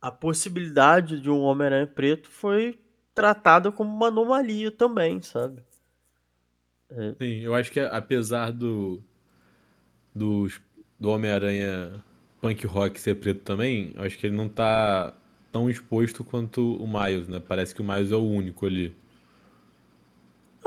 [0.00, 2.78] a possibilidade de um Homem-Aranha preto foi
[3.14, 5.62] tratada como uma anomalia também, sabe?
[6.90, 7.14] É.
[7.20, 9.02] Sim, eu acho que apesar do,
[10.14, 10.48] do,
[10.98, 12.02] do Homem-Aranha
[12.40, 15.14] punk rock ser preto também, eu acho que ele não tá
[15.52, 17.40] tão exposto quanto o Miles, né?
[17.40, 18.94] Parece que o Miles é o único ali.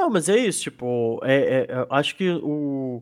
[0.04, 3.02] Não, mas é isso, tipo, é, é, acho que o,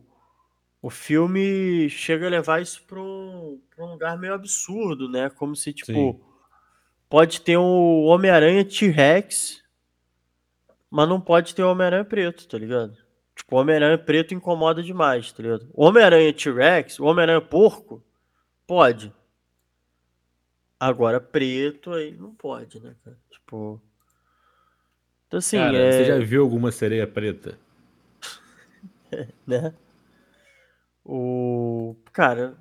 [0.80, 5.28] o filme chega a levar isso para um, pra um lugar meio absurdo, né?
[5.32, 6.20] Como se, tipo, Sim.
[7.10, 9.64] pode ter o Homem-Aranha T-Rex,
[10.92, 12.96] mas não pode ter o Homem-Aranha preto, tá ligado?
[13.36, 15.68] Tipo, o Homem-Aranha preto incomoda demais, tá ligado?
[15.74, 18.06] O Homem-Aranha T-Rex, o Homem-Aranha porco,
[18.68, 19.12] pode.
[20.80, 23.18] Agora, preto aí não pode, né, cara?
[23.32, 23.82] Tipo.
[25.32, 25.56] Então, assim.
[25.56, 25.92] Cara, é...
[25.94, 27.58] Você já viu alguma sereia preta?
[29.48, 29.74] né?
[31.06, 31.96] O.
[32.12, 32.58] Cara.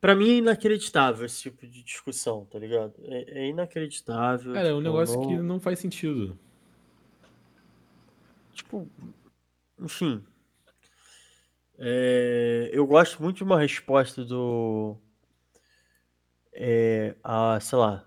[0.00, 2.94] Pra mim é inacreditável esse tipo de discussão, tá ligado?
[3.04, 4.52] É, é inacreditável.
[4.52, 5.28] Cara, tipo, é um tipo, negócio não...
[5.28, 6.36] que não faz sentido.
[8.52, 8.90] Tipo.
[9.78, 10.24] Enfim.
[11.78, 12.70] É...
[12.72, 14.96] Eu gosto muito de uma resposta do
[16.52, 18.04] é, há, sei lá,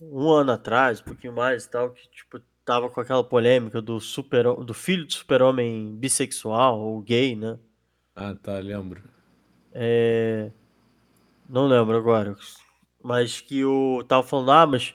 [0.00, 4.00] um ano atrás, um pouquinho mais e tal, que tipo, tava com aquela polêmica do
[4.00, 7.58] super do filho do super-homem bissexual ou gay, né?
[8.14, 9.02] Ah, tá, lembro.
[9.72, 10.50] É,
[11.48, 12.36] não lembro agora.
[13.02, 14.94] Mas que o tava falando, ah, mas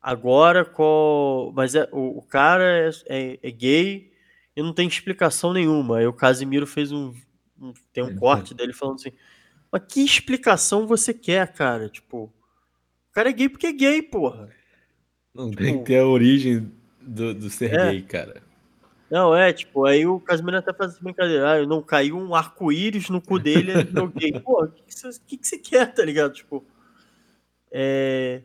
[0.00, 1.52] agora qual.
[1.52, 4.12] Mas é, o, o cara é, é, é, gay
[4.56, 5.98] e não tem explicação nenhuma.
[5.98, 7.12] Aí o Casimiro fez um.
[7.60, 9.12] um tem um corte dele falando assim.
[9.70, 11.88] Mas que explicação você quer, cara?
[11.88, 12.32] Tipo,
[13.12, 14.48] o cara é gay porque é gay, porra.
[15.34, 17.90] Não tipo, tem que ter a origem do, do ser é.
[17.90, 18.42] gay, cara.
[19.10, 21.52] Não, é, tipo, aí o Casimiro até faz essa brincadeira.
[21.52, 24.32] Ah, não caiu um arco-íris no cu dele, ele é gay.
[24.40, 26.32] Pô, o que, que, você, que, que você quer, tá ligado?
[26.32, 26.64] Tipo,
[27.70, 28.40] é...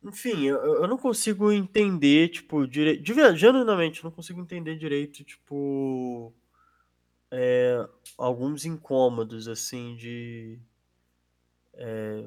[0.00, 3.04] Enfim, eu, eu não consigo entender, tipo, direito.
[3.36, 6.32] Genuinamente, não consigo entender direito, tipo
[7.30, 7.86] é,
[8.18, 10.58] alguns incômodos, assim, de.
[11.74, 12.24] É,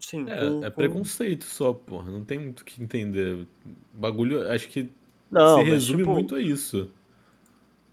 [0.00, 2.10] sim, é, com, é preconceito só, porra.
[2.10, 3.46] Não tem muito o que entender.
[3.92, 4.90] Bagulho, acho que
[5.30, 6.90] não, se resume tipo, muito a isso.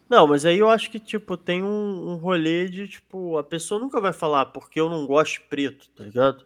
[0.10, 3.80] Não, mas aí eu acho que, tipo, tem um, um rolê de, tipo, a pessoa
[3.80, 6.46] nunca vai falar porque eu não gosto de preto, tá ligado?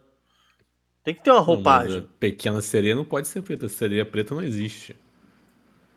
[1.04, 2.00] Tem que ter uma roupagem.
[2.00, 3.68] Não, pequena sereia não pode ser preta.
[3.68, 4.96] Sereia preta não existe.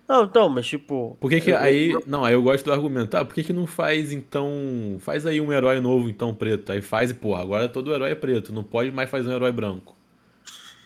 [0.08, 1.18] Não, então, mas tipo.
[1.20, 1.91] Por que, que eu, aí.
[1.91, 2.03] Eu...
[2.06, 3.16] Não, aí eu gosto do argumento.
[3.16, 4.97] Ah, por que, que não faz então.
[4.99, 6.72] Faz aí um herói novo, então, preto.
[6.72, 8.53] Aí faz e, porra, agora todo herói é preto.
[8.53, 9.95] Não pode mais fazer um herói branco.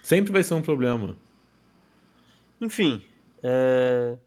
[0.02, 1.18] Sempre vai ser um problema.
[2.62, 3.02] Enfim.
[3.44, 4.18] É...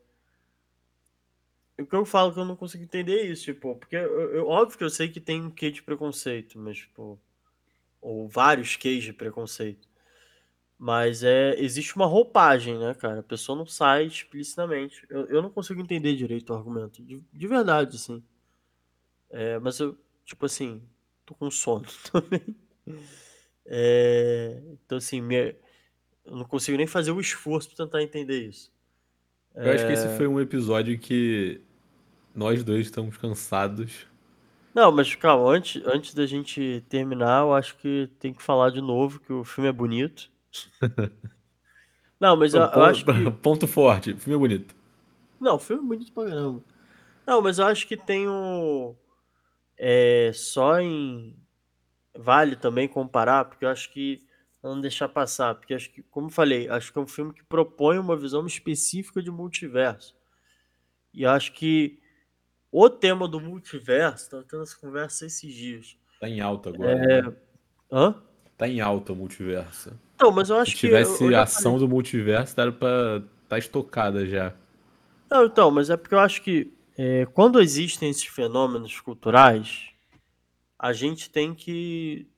[1.79, 4.47] O que eu falo que eu não consigo entender é isso, tipo, porque eu, eu,
[4.47, 7.19] óbvio que eu sei que tem um quê de preconceito, mas, tipo.
[8.01, 9.89] Ou vários quês de preconceito.
[10.85, 13.21] Mas é, existe uma roupagem, né, cara?
[13.21, 15.07] A pessoa não sai explicitamente.
[15.09, 17.01] Eu, eu não consigo entender direito o argumento.
[17.01, 18.21] De, de verdade, assim.
[19.31, 20.83] É, mas eu, tipo assim,
[21.25, 22.57] tô com sono também.
[23.65, 25.55] É, então, assim, me,
[26.25, 28.73] eu não consigo nem fazer o esforço pra tentar entender isso.
[29.55, 29.75] Eu é...
[29.77, 30.17] acho que esse é.
[30.17, 31.61] foi um episódio que
[32.35, 34.05] nós dois estamos cansados.
[34.75, 38.81] Não, mas calma, antes, antes da gente terminar, eu acho que tem que falar de
[38.81, 40.33] novo que o filme é bonito.
[42.21, 43.31] Não, mas eu, eu acho que...
[43.43, 44.75] Ponto forte, filme bonito.
[45.41, 46.63] Não, filme bonito pra caramba.
[47.27, 48.95] Não, mas eu acho que tem um...
[49.77, 51.37] É, só em...
[52.17, 54.25] Vale também comparar, porque eu acho que...
[54.63, 57.99] Não deixar passar, porque acho que, como falei, acho que é um filme que propõe
[57.99, 60.15] uma visão específica de multiverso.
[61.13, 61.99] E acho que
[62.71, 65.99] o tema do multiverso, tava tendo essa conversa esses dias.
[66.21, 66.93] Tá em alta agora.
[66.93, 67.23] É...
[67.23, 67.37] Né?
[67.91, 68.23] Hã?
[68.63, 69.93] Tá em alta o multiverso.
[70.21, 71.35] Não, mas eu acho Se tivesse que.
[71.35, 74.55] ação do multiverso, era pra estar tá estocada já.
[75.29, 79.89] Não, então, mas é porque eu acho que é, quando existem esses fenômenos culturais,
[80.79, 82.29] a gente tem que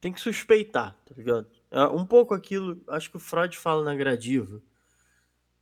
[0.00, 1.46] tem que suspeitar, tá ligado?
[1.70, 4.62] É um pouco aquilo, acho que o Freud fala na Gradiva,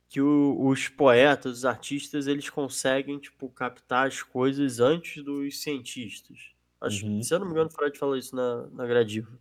[0.07, 6.53] que o, os poetas, os artistas, eles conseguem, tipo, captar as coisas antes dos cientistas.
[6.79, 7.21] Acho, Uhum.
[7.21, 9.37] Se eu não me engano, o Freud fala isso na, na Gradiva.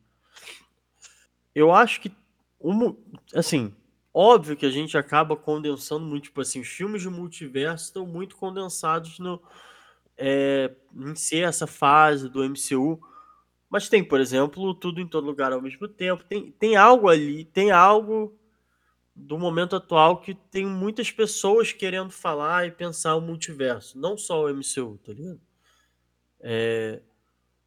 [1.55, 2.13] Eu acho que,
[2.61, 2.97] um,
[3.35, 3.75] assim,
[4.13, 8.37] óbvio que a gente acaba condensando muito, tipo assim, os filmes de multiverso estão muito
[8.37, 9.41] condensados no,
[10.17, 13.01] é, em ser essa fase do MCU,
[13.69, 16.25] mas tem, por exemplo, tudo em todo lugar ao mesmo tempo.
[16.25, 18.39] Tem, tem algo ali, tem algo
[19.15, 24.45] do momento atual que tem muitas pessoas querendo falar e pensar o multiverso, não só
[24.45, 25.41] o MCU, tá ligado?
[26.41, 27.01] É,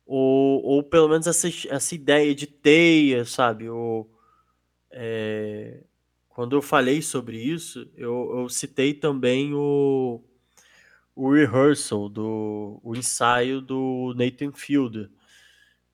[0.06, 3.70] ou, ou pelo menos essa, essa ideia de teia, sabe?
[3.70, 4.10] Ou,
[4.92, 5.84] é,
[6.30, 10.22] quando eu falei sobre isso, eu, eu citei também o,
[11.16, 15.10] o rehearsal, do, o ensaio do Nathan Fielder,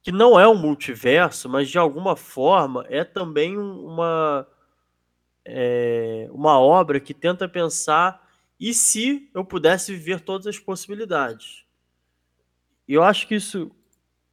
[0.02, 4.48] que não é um multiverso, mas de alguma forma é também uma,
[5.46, 8.28] é, uma obra que tenta pensar
[8.60, 11.66] e se eu pudesse viver todas as possibilidades.
[12.88, 13.72] Eu acho que isso,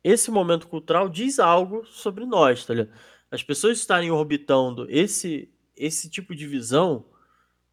[0.08, 2.92] esse momento cultural diz algo sobre nós, tá ligado?
[3.30, 7.04] As pessoas estarem orbitando esse, esse tipo de visão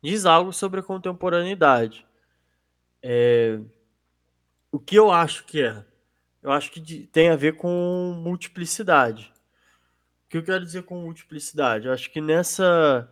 [0.03, 2.05] diz algo sobre a contemporaneidade.
[3.01, 3.59] É,
[4.71, 5.85] o que eu acho que é?
[6.43, 9.33] Eu acho que tem a ver com multiplicidade.
[10.25, 11.87] O que eu quero dizer com multiplicidade?
[11.87, 13.09] Eu acho que nessa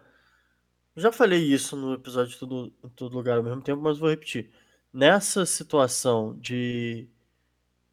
[0.96, 4.52] já falei isso no episódio de Todo, Todo Lugar ao mesmo tempo, mas vou repetir.
[4.92, 7.10] Nessa situação de.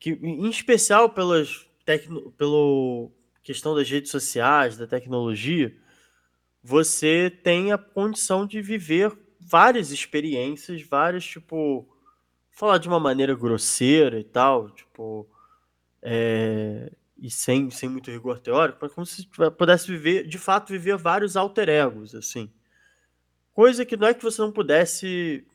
[0.01, 5.77] Que Em especial pelas tecno, pelo questão das redes sociais, da tecnologia,
[6.63, 11.87] você tem a condição de viver várias experiências, várias, tipo.
[12.51, 15.29] Falar de uma maneira grosseira e tal, tipo.
[16.03, 19.29] É, e sem, sem muito rigor teórico, mas como se
[19.59, 22.51] pudesse viver, de fato, viver vários alter egos, assim.
[23.53, 25.47] Coisa que não é que você não pudesse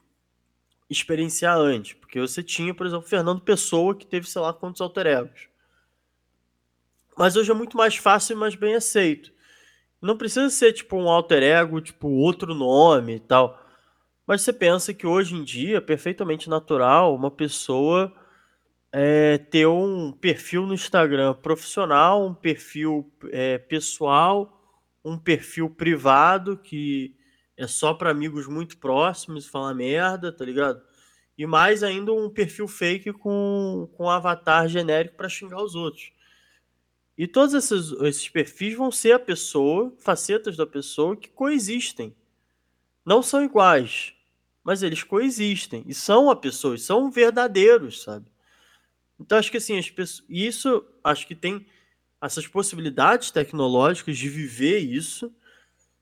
[0.90, 5.08] experienciar antes, porque você tinha, por exemplo, Fernando Pessoa, que teve, sei lá, quantos alter
[5.08, 5.50] egos.
[7.18, 9.32] Mas hoje é muito mais fácil e mais bem aceito.
[10.02, 13.60] Não precisa ser, tipo, um alter ego, tipo, outro nome e tal.
[14.28, 18.14] Mas você pensa que hoje em dia é perfeitamente natural uma pessoa
[18.92, 24.62] é, ter um perfil no Instagram profissional, um perfil é, pessoal,
[25.04, 27.16] um perfil privado que
[27.58, 30.82] é só para amigos muito próximos falar merda, tá ligado?
[31.38, 36.12] E mais ainda um perfil fake com, com um avatar genérico para xingar os outros.
[37.18, 42.16] E todos esses, esses perfis vão ser a pessoa, facetas da pessoa que coexistem.
[43.06, 44.14] Não são iguais,
[44.64, 45.84] mas eles coexistem.
[45.88, 48.30] E são a pessoa, e são verdadeiros, sabe?
[49.20, 51.66] Então acho que assim, as pessoas, isso acho que tem
[52.22, 55.34] essas possibilidades tecnológicas de viver isso,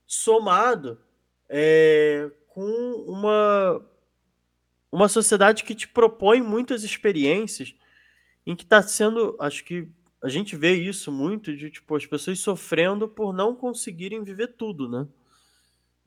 [0.06, 0.98] somado
[1.48, 2.64] é, com
[3.06, 3.84] uma,
[4.90, 7.74] uma sociedade que te propõe muitas experiências
[8.46, 9.88] em que está sendo, acho que
[10.22, 14.88] a gente vê isso muito de tipo as pessoas sofrendo por não conseguirem viver tudo,
[14.88, 15.06] né?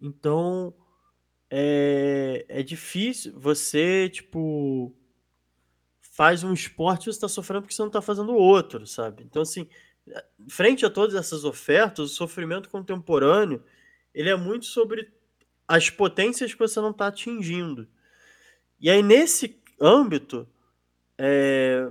[0.01, 0.73] Então
[1.49, 4.95] é, é difícil você tipo
[6.01, 9.23] faz um esporte você está sofrendo porque você não está fazendo outro, sabe?
[9.23, 9.67] Então assim,
[10.49, 13.63] frente a todas essas ofertas, o sofrimento contemporâneo
[14.13, 15.11] ele é muito sobre
[15.67, 17.87] as potências que você não está atingindo.
[18.79, 20.47] E aí, nesse âmbito,
[21.17, 21.89] é,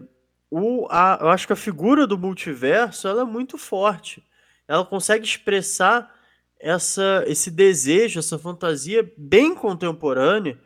[0.51, 4.24] o, a, eu acho que a figura do multiverso ela é muito forte.
[4.66, 6.14] Ela consegue expressar
[6.59, 10.59] essa, esse desejo, essa fantasia bem contemporânea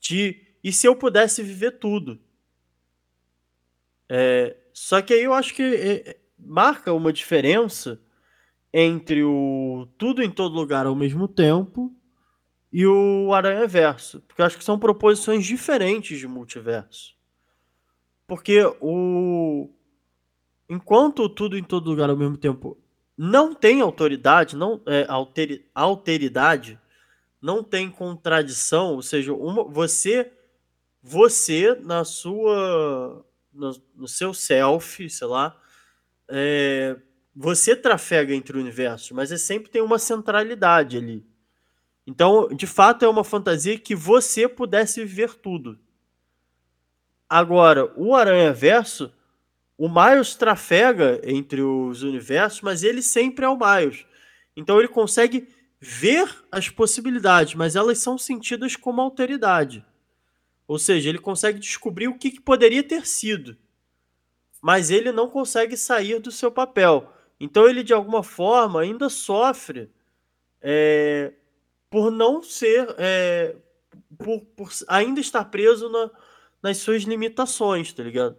[0.00, 2.18] de e se eu pudesse viver tudo.
[4.08, 8.00] É, só que aí eu acho que é, marca uma diferença
[8.72, 11.94] entre o tudo em todo lugar ao mesmo tempo
[12.76, 17.14] e o Aranha Verso, porque eu acho que são proposições diferentes de multiverso.
[18.26, 19.70] Porque o
[20.68, 22.76] enquanto tudo em todo lugar ao mesmo tempo
[23.16, 26.76] não tem autoridade, não é alter, alteridade,
[27.40, 30.32] não tem contradição, ou seja, uma, você
[31.00, 35.56] você na sua no, no seu self, sei lá,
[36.26, 36.96] é,
[37.36, 41.24] você trafega entre o universo, mas é sempre tem uma centralidade ali.
[42.06, 45.78] Então, de fato, é uma fantasia que você pudesse viver tudo.
[47.28, 49.12] Agora, o Aranha Verso,
[49.76, 54.06] o Miles trafega entre os universos, mas ele sempre é o Miles.
[54.56, 55.48] Então ele consegue
[55.80, 59.84] ver as possibilidades, mas elas são sentidas como alteridade.
[60.66, 63.56] Ou seja, ele consegue descobrir o que, que poderia ter sido.
[64.62, 67.12] Mas ele não consegue sair do seu papel.
[67.38, 69.90] Então ele, de alguma forma, ainda sofre
[70.62, 71.32] é,
[71.94, 72.92] por não ser.
[72.98, 73.54] É,
[74.18, 76.10] por, por, ainda estar preso na,
[76.60, 78.36] nas suas limitações, tá ligado?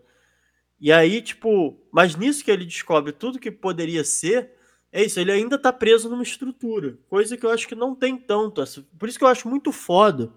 [0.78, 4.52] E aí, tipo, mas nisso que ele descobre tudo que poderia ser,
[4.92, 8.18] é isso, ele ainda tá preso numa estrutura, coisa que eu acho que não tem
[8.18, 8.62] tanto.
[9.00, 10.34] Por isso que eu acho muito foda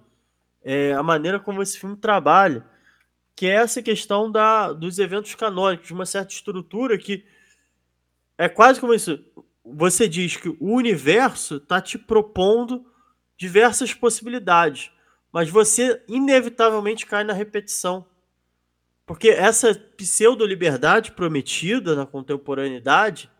[0.62, 2.64] é, a maneira como esse filme trabalha,
[3.34, 7.24] que é essa questão da, dos eventos canônicos, uma certa estrutura que
[8.38, 9.18] é quase como isso.
[9.64, 12.87] Você diz que o universo tá te propondo
[13.38, 14.90] diversas possibilidades,
[15.32, 18.06] mas você inevitavelmente cai na repetição.
[19.06, 23.30] Porque essa pseudo-liberdade prometida na contemporaneidade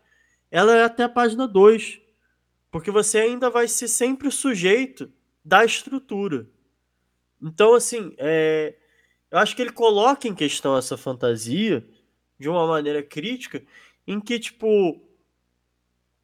[0.51, 2.01] ela é até a página 2.
[2.71, 5.11] Porque você ainda vai ser sempre sujeito
[5.43, 6.47] da estrutura.
[7.41, 8.75] Então, assim, é,
[9.31, 11.87] eu acho que ele coloca em questão essa fantasia
[12.37, 13.63] de uma maneira crítica,
[14.05, 15.01] em que, tipo,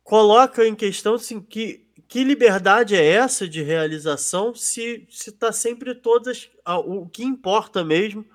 [0.03, 6.49] coloca em questão, assim, que, que liberdade é essa de realização se está sempre todas.
[6.85, 8.25] O que importa mesmo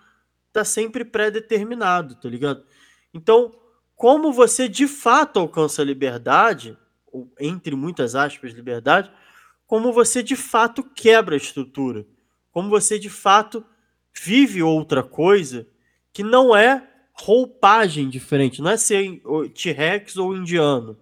[0.48, 2.64] está sempre pré-determinado, tá ligado?
[3.14, 3.52] Então,
[3.94, 6.76] como você de fato alcança a liberdade,
[7.12, 9.10] ou entre muitas aspas, liberdade,
[9.66, 12.04] como você de fato quebra a estrutura,
[12.50, 13.64] como você de fato
[14.12, 15.66] vive outra coisa
[16.12, 19.22] que não é roupagem diferente, não é ser
[19.54, 20.98] T-Rex ou indiano,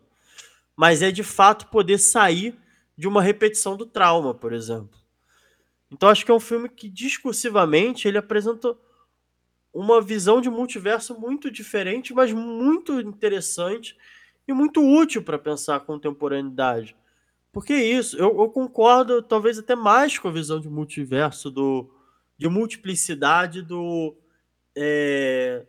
[0.79, 2.57] mas é de fato poder sair
[2.97, 4.97] de uma repetição do trauma, por exemplo.
[5.91, 8.77] Então acho que é um filme que discursivamente ele apresenta
[9.75, 13.99] uma visão de multiverso muito diferente, mas muito interessante
[14.47, 16.95] e muito útil para pensar a contemporaneidade.
[17.53, 21.91] Porque é isso, eu, eu, concordo talvez até mais com a visão de multiverso, do,
[22.37, 24.17] de multiplicidade do,
[24.77, 25.67] é,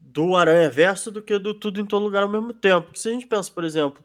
[0.00, 2.98] do Aranha Verso do que do Tudo em Todo Lugar ao mesmo tempo.
[2.98, 4.02] Se a gente pensa, por exemplo,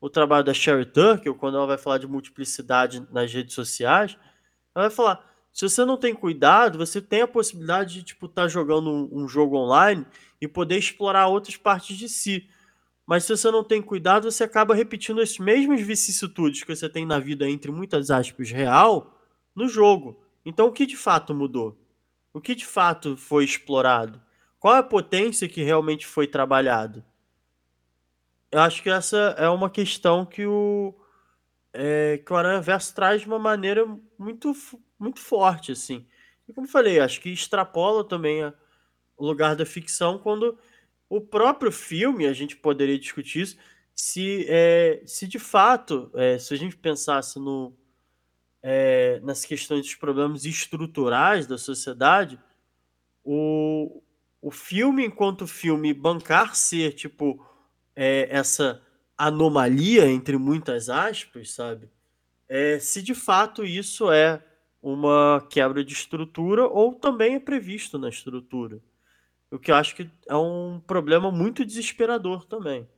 [0.00, 4.16] o trabalho da Sherry Tucker, quando ela vai falar de multiplicidade nas redes sociais,
[4.74, 8.42] ela vai falar se você não tem cuidado, você tem a possibilidade de tipo estar
[8.42, 10.06] tá jogando um, um, jogo online
[10.40, 12.48] e poder explorar outras partes de si.
[13.04, 17.04] Mas se você não tem cuidado, você acaba repetindo as mesmas vicissitudes que você tem
[17.04, 19.20] na vida entre muitas aspas real
[19.54, 20.22] no jogo.
[20.44, 21.76] Então o que de fato mudou?
[22.32, 24.22] O que de fato foi explorado?
[24.58, 27.04] Qual é a potência que realmente foi trabalhado?
[28.50, 30.94] Eu acho que essa é uma questão que o
[31.72, 33.86] é, que o Aranha Verso traz de uma maneira
[34.18, 34.52] muito
[34.98, 36.06] muito forte, assim.
[36.48, 38.52] E como falei, acho que extrapola também a,
[39.16, 40.58] o lugar da ficção quando
[41.08, 43.56] o próprio filme, a gente poderia discutir isso,
[43.94, 47.76] se, é, se de fato, é, se a gente pensasse no,
[48.62, 52.38] é, nas questões dos problemas estruturais da sociedade,
[53.24, 54.02] o,
[54.40, 57.44] o filme, enquanto filme, bancar ser, tipo,
[58.02, 58.80] é, essa
[59.16, 61.86] anomalia, entre muitas aspas, sabe?
[62.48, 64.42] É, se de fato isso é
[64.82, 68.80] uma quebra de estrutura ou também é previsto na estrutura.
[69.50, 72.88] O que eu acho que é um problema muito desesperador também.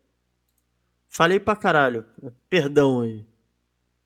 [1.08, 2.04] Falei pra caralho.
[2.48, 3.26] Perdão aí.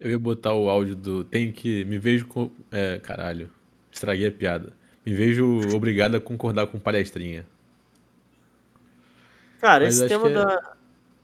[0.01, 1.24] Eu ia botar o áudio do.
[1.24, 1.84] Tenho que.
[1.84, 2.51] Me vejo com.
[2.72, 3.51] É, caralho.
[3.92, 4.72] Estraguei a piada.
[5.05, 7.47] Me vejo obrigado a concordar com palestrinha.
[9.61, 10.76] Cara, Mas esse tema é da.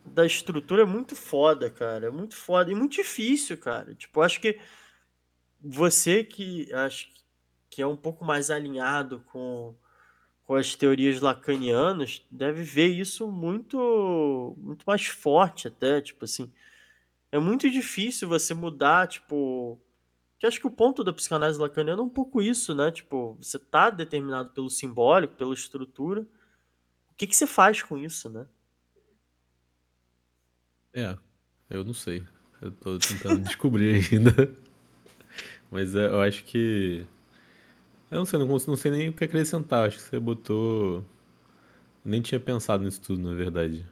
[0.04, 2.06] Da estrutura é muito foda, cara.
[2.06, 2.70] É muito foda.
[2.70, 3.94] E muito difícil, cara.
[3.94, 4.58] Tipo, acho que
[5.60, 7.08] você que acho
[7.70, 9.74] que é um pouco mais alinhado com,
[10.44, 16.52] com as teorias lacanianas deve ver isso muito muito mais forte até, tipo assim.
[17.32, 19.80] É muito difícil você mudar, tipo,
[20.38, 22.90] que acho que o ponto da psicanálise lacaniana é um pouco isso, né?
[22.90, 26.22] Tipo, você tá determinado pelo simbólico, pela estrutura.
[27.10, 28.46] O que que você faz com isso, né?
[30.94, 31.16] É,
[31.70, 32.22] eu não sei.
[32.60, 34.54] Eu tô tentando descobrir ainda.
[35.70, 37.06] Mas é, eu acho que.
[38.10, 39.86] Eu não sei, não, não sei nem o que acrescentar.
[39.86, 41.04] Acho que você botou.
[42.04, 43.86] Nem tinha pensado nisso tudo, na verdade.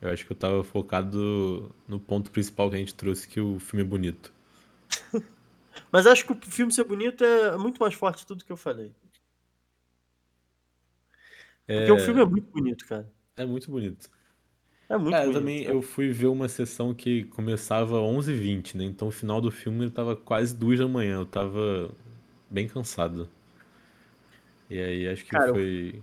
[0.00, 3.58] Eu acho que eu tava focado no ponto principal que a gente trouxe, que o
[3.58, 4.32] filme é bonito.
[5.92, 8.56] Mas acho que o filme ser bonito é muito mais forte de tudo que eu
[8.56, 8.94] falei.
[11.66, 11.92] Porque é...
[11.92, 13.10] o filme é muito bonito, cara.
[13.36, 14.10] É muito bonito.
[14.90, 18.84] É muito é, eu também eu fui ver uma sessão que começava 11h20, né?
[18.84, 21.20] Então o final do filme ele tava quase duas da manhã.
[21.20, 21.92] Eu tava
[22.50, 23.28] bem cansado.
[24.68, 26.02] E aí acho que Cara, foi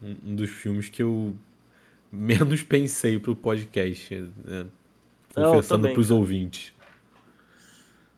[0.00, 1.34] um, um dos filmes que eu
[2.12, 4.66] menos pensei pro podcast, né?
[5.34, 6.72] Confessando para os ouvintes.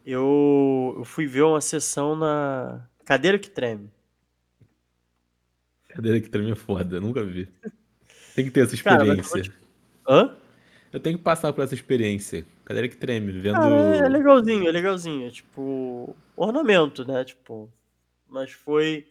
[0.05, 3.91] Eu, eu fui ver uma sessão na Cadeira que Treme.
[5.89, 7.49] Cadeira que Treme é foda, nunca vi.
[8.35, 9.43] Tem que ter essa experiência.
[9.43, 9.66] Cara,
[10.09, 10.37] Hã?
[10.93, 12.47] Eu tenho que passar por essa experiência.
[12.65, 13.57] Cadeira que treme, vendo.
[13.57, 15.27] Ah, é, legalzinho, é legalzinho.
[15.27, 17.25] É tipo, ornamento, né?
[17.25, 17.71] Tipo,
[18.29, 19.07] mas foi.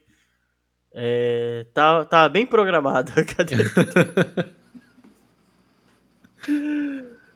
[0.94, 3.66] É, tá, tá bem programado a cadeira.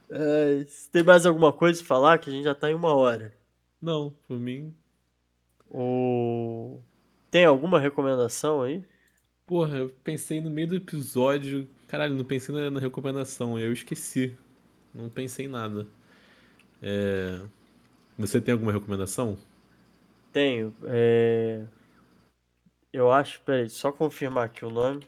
[0.10, 2.96] É, se tem mais alguma coisa pra falar, que a gente já tá em uma
[2.96, 3.34] hora.
[3.82, 4.74] Não, por mim.
[5.70, 6.80] O...
[7.30, 8.84] Tem alguma recomendação aí?
[9.46, 11.70] Porra, eu pensei no meio do episódio.
[11.90, 14.38] Caralho, não pensei na, na recomendação, eu esqueci.
[14.94, 15.88] Não pensei em nada.
[16.84, 17.42] É...
[18.16, 19.40] Você tem alguma recomendação?
[20.32, 20.76] Tenho.
[20.84, 21.66] É...
[22.94, 25.08] Eu acho, peraí, só confirmar aqui o nome.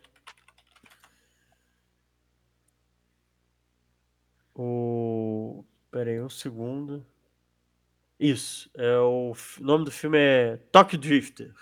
[4.56, 5.64] O.
[5.92, 7.06] Peraí, um segundo.
[8.20, 11.54] Isso, é o, o nome do filme é Tokyo Drifter,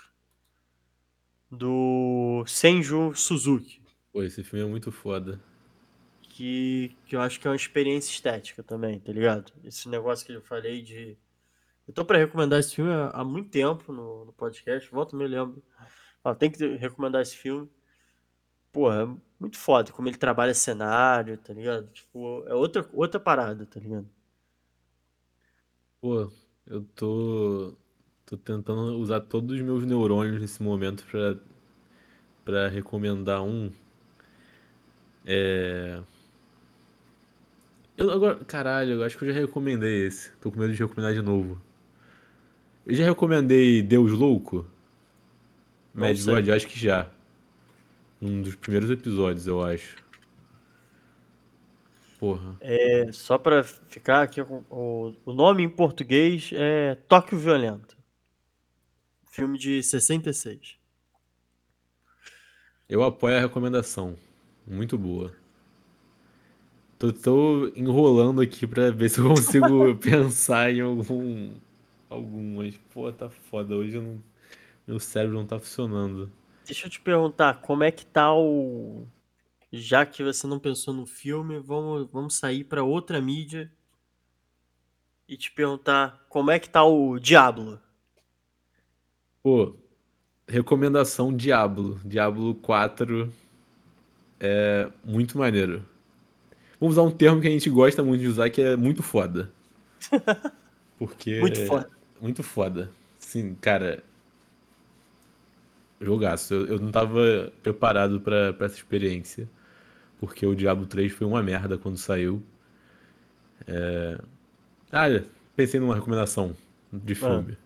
[1.50, 3.79] do Senju Suzuki.
[4.12, 5.40] Pô, esse filme é muito foda.
[6.22, 9.52] Que, que eu acho que é uma experiência estética também, tá ligado?
[9.64, 11.16] Esse negócio que eu falei de.
[11.86, 15.62] Eu tô pra recomendar esse filme há, muito tempo no, no podcast, volta me lembro.
[16.22, 17.68] Ah, tem que recomendar esse filme.
[18.72, 21.88] Porra, é muito foda como ele trabalha cenário, tá ligado?
[21.88, 24.08] Tipo, é outra, outra parada, tá ligado?
[26.00, 26.30] Pô,
[26.66, 27.74] eu tô.
[28.24, 31.36] tô tentando usar todos os meus neurônios nesse momento pra,
[32.44, 33.72] pra recomendar um.
[35.26, 36.00] É.
[37.96, 38.36] Eu agora.
[38.44, 40.30] Caralho, eu acho que eu já recomendei esse.
[40.40, 41.60] Tô com medo de recomendar de novo.
[42.86, 44.66] Eu já recomendei Deus Louco?
[45.92, 46.18] Mad.
[46.24, 47.10] God, acho que já.
[48.20, 49.96] Um dos primeiros episódios, eu acho.
[52.18, 52.56] Porra.
[52.60, 57.96] É, só pra ficar aqui, o, o nome em português é Tóquio Violento.
[59.30, 60.76] Filme de 66.
[62.88, 64.16] Eu apoio a recomendação.
[64.70, 65.34] Muito boa.
[66.98, 71.54] Tô, tô enrolando aqui pra ver se eu consigo pensar em algum.
[72.08, 73.74] Algum, mas, pô, tá foda.
[73.76, 74.22] Hoje eu não-
[74.86, 76.30] meu cérebro não tá funcionando.
[76.64, 79.06] Deixa eu te perguntar, como é que tá o.
[79.72, 83.72] Já que você não pensou no filme, vamos, vamos sair pra outra mídia
[85.26, 87.80] e te perguntar como é que tá o Diablo.
[89.42, 89.74] Pô,
[90.48, 92.00] recomendação Diablo.
[92.04, 93.32] Diablo 4
[94.40, 95.84] é muito maneiro.
[96.80, 99.52] Vamos usar um termo que a gente gosta muito de usar, que é muito foda.
[100.98, 101.38] Porque.
[101.38, 101.90] Muito foda.
[102.20, 102.90] Muito foda.
[103.18, 104.02] Sim, cara.
[106.00, 106.54] Jogaço.
[106.54, 109.46] Eu, eu não tava preparado pra essa experiência.
[110.18, 112.42] Porque o Diablo 3 foi uma merda quando saiu.
[113.66, 114.18] É...
[114.90, 115.06] Ah,
[115.54, 116.56] pensei numa recomendação
[116.90, 117.56] de filme.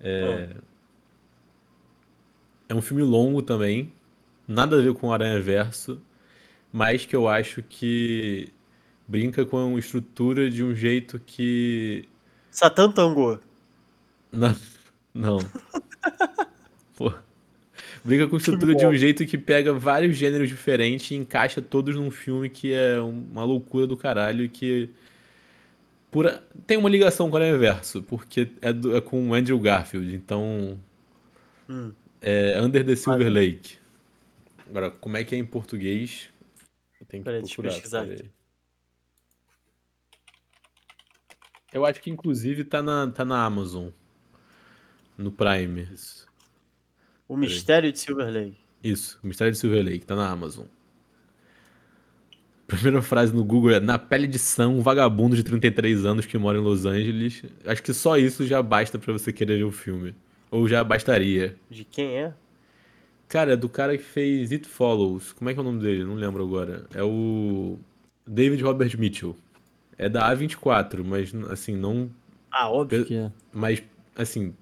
[0.00, 0.50] É...
[2.68, 3.92] é um filme longo também.
[4.46, 6.00] Nada a ver com o Aranha Verso.
[6.72, 8.48] Mas que eu acho que
[9.06, 12.08] brinca com a estrutura de um jeito que
[12.50, 13.38] Satan Tango.
[14.32, 14.56] Não,
[15.14, 15.38] não.
[16.96, 17.12] Pô.
[18.04, 21.96] Brinca com estrutura Filme de um jeito que pega vários gêneros diferentes e encaixa todos
[21.96, 24.90] num filme que é uma loucura do caralho e que
[26.10, 29.58] por a- tem uma ligação com o Universo, porque é, do- é com o Andrew
[29.58, 30.78] Garfield, então
[31.68, 31.92] Hum.
[32.20, 33.78] é Under the Silver Lake.
[34.68, 36.30] Agora, como é que é em português?
[37.00, 37.74] Eu tenho que Peraí, deixa eu procurar.
[37.74, 38.30] pesquisar.
[41.72, 43.88] Eu acho que inclusive tá na, tá na Amazon,
[45.18, 45.88] no Prime.
[47.28, 48.58] O Mistério de Silver Lake.
[48.82, 50.66] Isso, Mistério de Silver Lake, tá na Amazon.
[52.66, 56.38] Primeira frase no Google é: Na pele de Sam, um vagabundo de 33 anos que
[56.38, 57.42] mora em Los Angeles.
[57.66, 60.14] Acho que só isso já basta pra você querer ver o filme.
[60.50, 61.56] Ou já bastaria.
[61.68, 62.34] De quem é?
[63.28, 65.32] Cara, é do cara que fez It Follows.
[65.32, 66.04] Como é que é o nome dele?
[66.04, 66.86] Não lembro agora.
[66.94, 67.78] É o
[68.26, 69.36] David Robert Mitchell.
[69.96, 72.10] É da A24, mas assim, não.
[72.50, 73.32] Ah, óbvio que é.
[73.52, 73.82] Mas,
[74.16, 74.54] assim,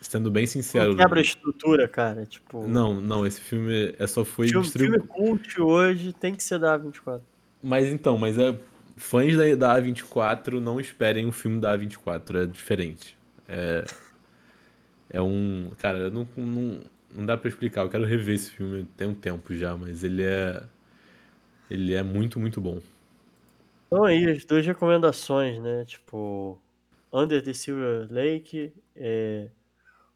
[0.00, 0.96] sendo bem Não sincero.
[0.96, 2.24] quebra a estrutura, cara.
[2.26, 5.04] Tipo, Não, não, esse filme é só foi distribuído.
[5.04, 7.20] filme cult hoje tem que ser da A24.
[7.62, 8.56] Mas então, mas é
[8.96, 13.16] fãs da, da A24 não esperem um filme da A24, é diferente.
[13.48, 13.84] É,
[15.10, 16.80] é um, cara, não, não,
[17.14, 17.82] não dá pra explicar.
[17.82, 20.62] Eu quero rever esse filme tem um tempo já, mas ele é
[21.70, 22.80] ele é muito, muito bom.
[23.86, 25.84] Então aí, as duas recomendações, né?
[25.84, 26.60] Tipo,
[27.12, 29.48] Under the Silver Lake, é,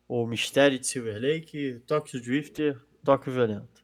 [0.06, 3.82] O Mistério de Silver Lake, Tokyo Drifter, Tóquio Violento.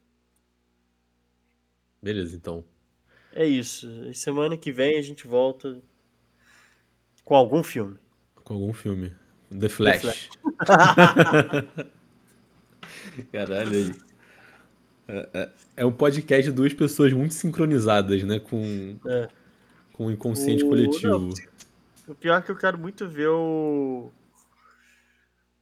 [2.03, 2.65] Beleza, então.
[3.33, 3.89] É isso.
[4.15, 5.81] Semana que vem a gente volta
[7.25, 7.97] com algum filme.
[8.35, 9.13] Com algum filme.
[9.51, 10.01] The Flash.
[10.01, 10.31] Flash.
[13.33, 13.95] Caralho aí.
[15.09, 15.49] É, é,
[15.79, 18.39] é um podcast de duas pessoas muito sincronizadas, né?
[18.39, 19.29] Com, É.
[19.93, 21.19] com o inconsciente O- coletivo.
[21.19, 21.31] não,
[22.09, 24.11] O pior é que eu quero muito ver o.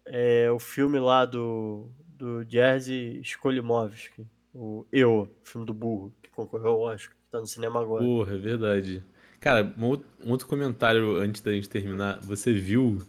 [0.05, 1.87] É, o filme lá do.
[2.19, 4.27] Do Jerzy Skolimowski.
[4.55, 8.03] O Eu, filme do burro, que concorreu ao Oscar, que tá no cinema agora.
[8.03, 9.03] Porra, é verdade.
[9.39, 12.19] Cara, um outro um outro comentário antes da gente terminar.
[12.23, 13.03] Você viu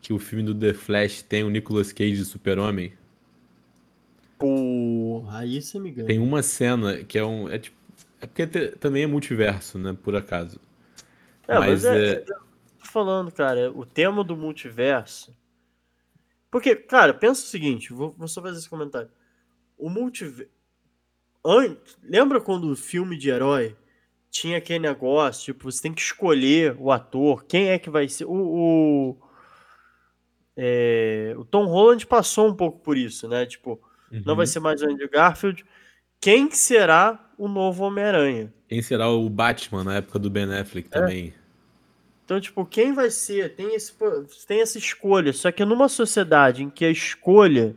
[0.00, 2.92] que o filme do The Flash tem o Nicolas Cage de Super-Homem?
[4.38, 6.06] Porra, aí você me ganha.
[6.06, 7.48] Tem uma cena que é um.
[7.48, 7.76] É, tipo,
[8.20, 9.96] é porque te- também é multiverso, né?
[10.02, 10.60] Por acaso.
[11.46, 15.34] É, mas, Mas é, é- é- Tô falando, cara, o tema do multiverso.
[16.50, 19.10] Porque, cara, pensa o seguinte, vou, vou só fazer esse comentário.
[19.76, 20.50] O multiverso.
[22.02, 23.76] Lembra quando o filme de herói
[24.30, 28.24] tinha aquele negócio, tipo, você tem que escolher o ator, quem é que vai ser.
[28.24, 29.16] O, o,
[30.56, 33.44] é, o Tom Holland passou um pouco por isso, né?
[33.46, 33.80] Tipo,
[34.10, 34.46] não vai Uhum.
[34.46, 35.64] ser mais o Andrew Garfield.
[36.20, 38.52] Quem que será o novo Homem-Aranha?
[38.68, 41.00] Quem será o Batman na época do Ben Affleck É.
[41.00, 41.34] também?
[42.24, 43.54] Então, tipo, quem vai ser?
[43.54, 43.92] Tem, esse,
[44.46, 45.32] tem essa escolha.
[45.32, 47.76] Só que numa sociedade em que a escolha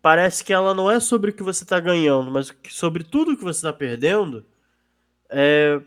[0.00, 3.42] parece que ela não é sobre o que você tá ganhando, mas sobre tudo que
[3.42, 4.46] você tá perdendo,
[5.28, 5.80] é,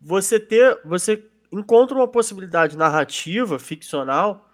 [0.00, 0.78] você ter.
[0.84, 4.49] Você encontra uma possibilidade narrativa, ficcional,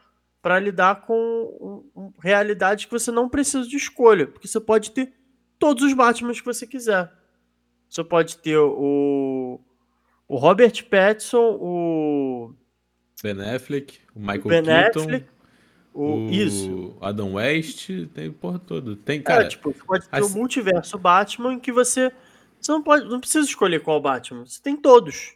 [0.47, 4.29] para lidar com realidades que você não precisa de escolha.
[4.29, 5.13] Porque você pode ter
[5.59, 7.13] todos os Batmans que você quiser.
[7.91, 9.61] Você pode ter o.
[10.29, 12.55] O Robert Pattinson, o
[13.21, 15.27] Ben Affleck, o Michael Ben Keaton, Affleck,
[15.93, 16.97] o, isso.
[17.01, 18.95] Adam West, tem porra toda.
[18.95, 22.13] Tem, Cara, cara, tipo, você pode ter assim- o multiverso Batman em que você
[22.61, 25.35] você não pode, não precisa escolher qual Batman, você tem todos.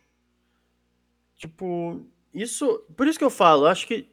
[1.37, 2.01] Tipo,
[2.33, 4.09] isso, por isso que eu falo, acho que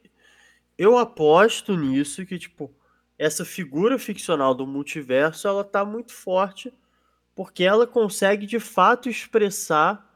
[0.78, 2.72] eu aposto nisso que tipo
[3.18, 6.72] essa figura ficcional do multiverso, ela tá muito forte
[7.34, 10.08] porque ela consegue de fato expressar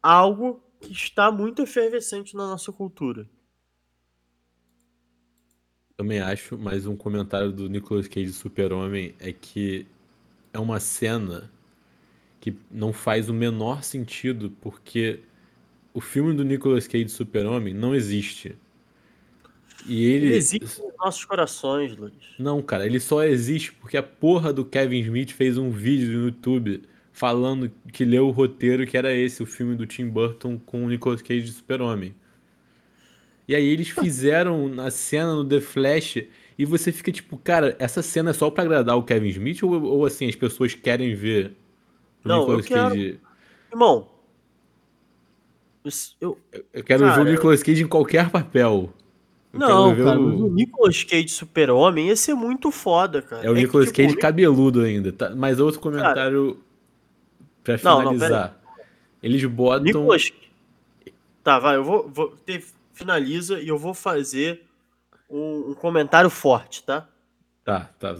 [0.00, 3.28] algo que está muito efervescente na nossa cultura.
[5.96, 9.86] também acho, mas um comentário do Nicolas Cage Super-Homem é que
[10.52, 11.50] é uma cena
[12.38, 15.20] que não faz o menor sentido, porque
[15.94, 18.56] o filme do Nicolas Cage Super-Homem não existe.
[19.88, 20.26] E ele.
[20.26, 22.12] Ele existe nos nossos corações, Luiz.
[22.38, 26.24] Não, cara, ele só existe porque a porra do Kevin Smith fez um vídeo no
[26.26, 26.82] YouTube
[27.12, 30.88] falando que leu o roteiro que era esse, o filme do Tim Burton com o
[30.88, 32.14] Nicolas Cage de Super-Homem.
[33.48, 36.18] E aí eles fizeram a cena no The Flash
[36.58, 39.82] e você fica tipo, cara, essa cena é só pra agradar o Kevin Smith ou,
[39.82, 41.52] ou assim, as pessoas querem ver
[42.24, 43.20] o Não, eu Nicolas quero- Cage?
[43.72, 44.08] Irmão,
[45.84, 46.38] isso- eu,
[46.72, 48.92] Eu quero ver o Cara, Nicolas Cage em qualquer papel.
[49.58, 53.44] Não, cara, o- o Nicolas Cage Super-Homem ia ser muito foda, cara.
[53.46, 55.12] É o que, Nicolas tipo, Cage cabeludo ainda.
[55.12, 55.30] Tá?
[55.34, 56.58] Mas outro comentário
[57.64, 58.58] pra Não, não, finalizar.
[59.22, 59.82] Eles botam.
[59.84, 60.30] Nicolas...
[61.42, 62.08] Tá, vai, eu vou...
[62.08, 64.62] vou ter- finaliza e eu vou fazer
[65.28, 67.06] um, um comentário forte, tá?
[67.62, 68.16] Tá, tá.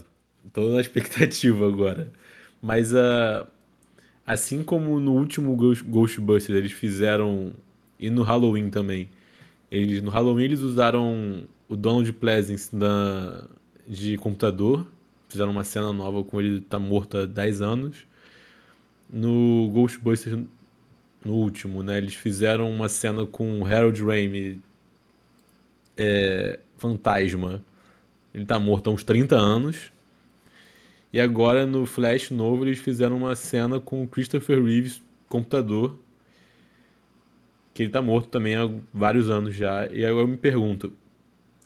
[0.53, 2.11] Tô na expectativa agora.
[2.61, 3.47] Mas ah,
[4.25, 7.53] assim como no último Ghost- Ghostbusters eles fizeram.
[7.99, 9.09] E no Halloween também.
[9.69, 13.47] Eles, no Halloween eles usaram o Donald Pleasence da,
[13.87, 14.87] de computador.
[15.27, 18.07] Fizeram uma cena nova com ele tá morto há 10 anos.
[19.09, 20.39] No Ghostbusters,
[21.23, 21.97] no último, né?
[21.97, 24.57] Eles fizeram uma cena com o Harold Ramis
[25.97, 27.63] é, fantasma.
[28.33, 29.91] Ele tá morto há uns 30 anos.
[31.11, 35.97] E agora no Flash novo eles fizeram uma cena com o Christopher Reeves, computador.
[37.77, 39.85] Que ele tá morto também há vários anos já.
[39.85, 40.91] E aí eu me pergunto: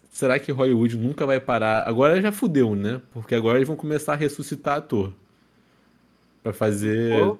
[0.09, 1.87] será que Hollywood nunca vai parar?
[1.87, 3.01] Agora já fudeu, né?
[3.13, 5.13] Porque agora eles vão começar a ressuscitar ator.
[6.43, 7.17] Pra fazer.
[7.17, 7.37] Pô.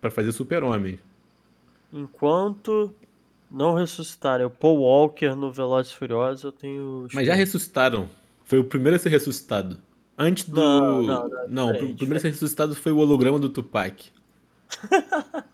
[0.00, 1.00] Pra fazer Super-Homem.
[1.92, 2.94] Enquanto
[3.50, 7.08] não ressuscitarem o Paul Walker no Velozes Furiosos, eu tenho...
[7.12, 8.08] Mas já ressuscitaram.
[8.44, 9.78] Foi o primeiro a ser ressuscitado.
[10.16, 10.60] Antes do.
[10.60, 14.12] Não, não, não, Não, o primeiro a ser ressuscitado foi o holograma do Tupac.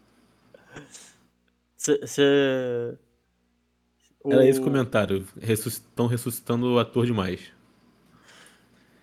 [1.96, 2.98] Você...
[4.26, 5.26] Era esse o comentário.
[5.40, 7.52] Estão ressuscitando o ator demais.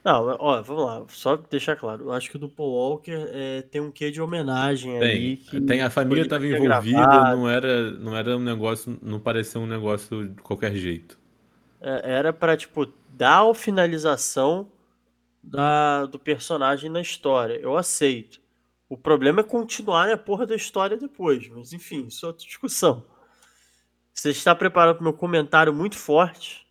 [0.04, 2.04] Não, ó, vamos lá, só deixar claro.
[2.04, 5.00] Eu acho que o do Paul Walker é, tem um quê de homenagem.
[5.00, 7.38] Tem, Que tem a família estava envolvida, gravado.
[7.38, 11.18] não era, não era um negócio, não parecia um negócio de qualquer jeito.
[11.82, 14.72] É, Era pra, tipo, dar a finalização
[15.42, 17.56] da, do personagem na história.
[17.56, 18.40] Eu aceito.
[18.96, 21.50] O problema é continuar a porra da história depois.
[21.50, 23.06] Mas, enfim, isso é outra discussão.
[24.14, 26.66] Você está preparado para o meu comentário muito forte?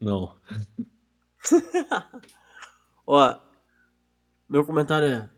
[0.00, 0.38] Não.
[3.04, 3.40] Ó,
[4.48, 5.28] meu comentário é: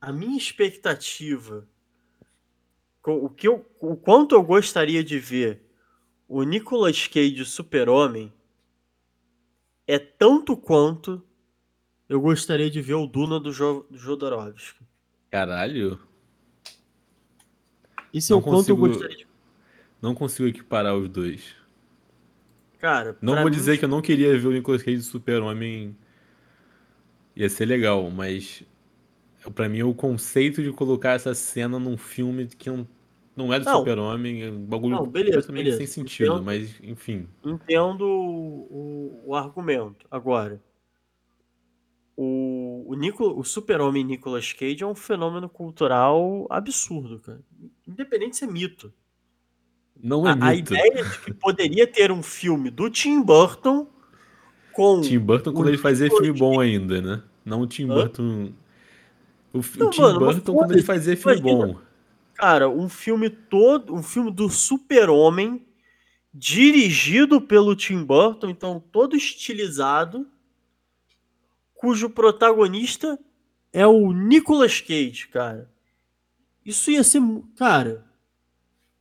[0.00, 1.64] a minha expectativa
[3.06, 5.62] o, que eu, o quanto eu gostaria de ver
[6.26, 8.32] o Nicolas Cage Super-Homem
[9.86, 11.22] é tanto quanto
[12.08, 14.77] eu gostaria de ver o Duna do, jo, do Jodorowsky.
[15.30, 15.98] Caralho.
[18.12, 19.26] Isso é o quanto eu gostaria de
[20.00, 21.54] Não consigo equiparar os dois.
[22.78, 25.96] Cara, não vou mim, dizer que eu não queria ver o Nicolas Cage Super-Homem.
[27.34, 28.64] Ia ser legal, mas
[29.54, 32.86] para mim o conceito de colocar essa cena num filme que não,
[33.36, 35.76] não é do Super-Homem, é um bagulho não, beleza, beleza.
[35.76, 37.28] sem sentido, entendo, mas enfim.
[37.44, 40.06] Entendo o, o, o argumento.
[40.10, 40.60] Agora,
[42.16, 42.24] o,
[42.86, 47.40] o, Nico, o super-homem Nicolas Cage é um fenômeno cultural absurdo, cara.
[47.86, 48.92] Independente se é mito.
[50.00, 50.46] Não é a, mito.
[50.46, 53.88] A ideia de que poderia ter um filme do Tim Burton
[54.72, 55.00] com.
[55.00, 57.22] Tim Burton quando ele fazia filme bom ainda, né?
[57.44, 57.94] Não o Tim Hã?
[57.94, 58.52] Burton.
[59.52, 61.80] O, Não, o Tim mano, Burton quando ele fazia filme imagina, bom.
[62.34, 63.94] Cara, um filme todo.
[63.94, 65.66] Um filme do super-homem
[66.32, 70.26] dirigido pelo Tim Burton, então todo estilizado
[71.78, 73.18] cujo protagonista
[73.72, 75.70] é o Nicolas Cage, cara.
[76.64, 77.22] Isso ia ser.
[77.56, 78.04] Cara,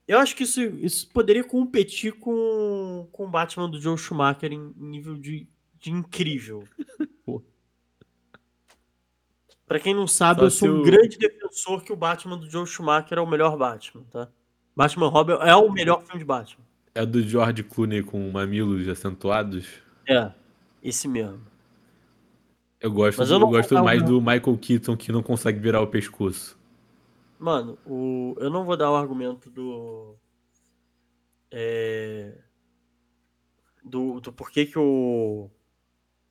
[0.07, 4.73] eu acho que isso, isso poderia competir com, com o Batman do Joe Schumacher em
[4.77, 5.47] nível de,
[5.79, 6.63] de incrível.
[9.67, 12.65] Pra quem não sabe, Só eu sou um grande defensor que o Batman do Joe
[12.65, 14.29] Schumacher é o melhor Batman, tá?
[14.73, 16.63] Batman Robin é o melhor filme de Batman.
[16.95, 19.67] É do George Clooney com mamilos acentuados?
[20.07, 20.31] É,
[20.81, 21.41] esse mesmo.
[22.79, 26.57] Eu gosto, eu, eu gosto mais do Michael Keaton que não consegue virar o pescoço.
[27.39, 28.35] Mano, o...
[28.39, 30.15] eu não vou dar o argumento do.
[31.51, 32.37] É...
[33.83, 35.49] Do, do porquê que o.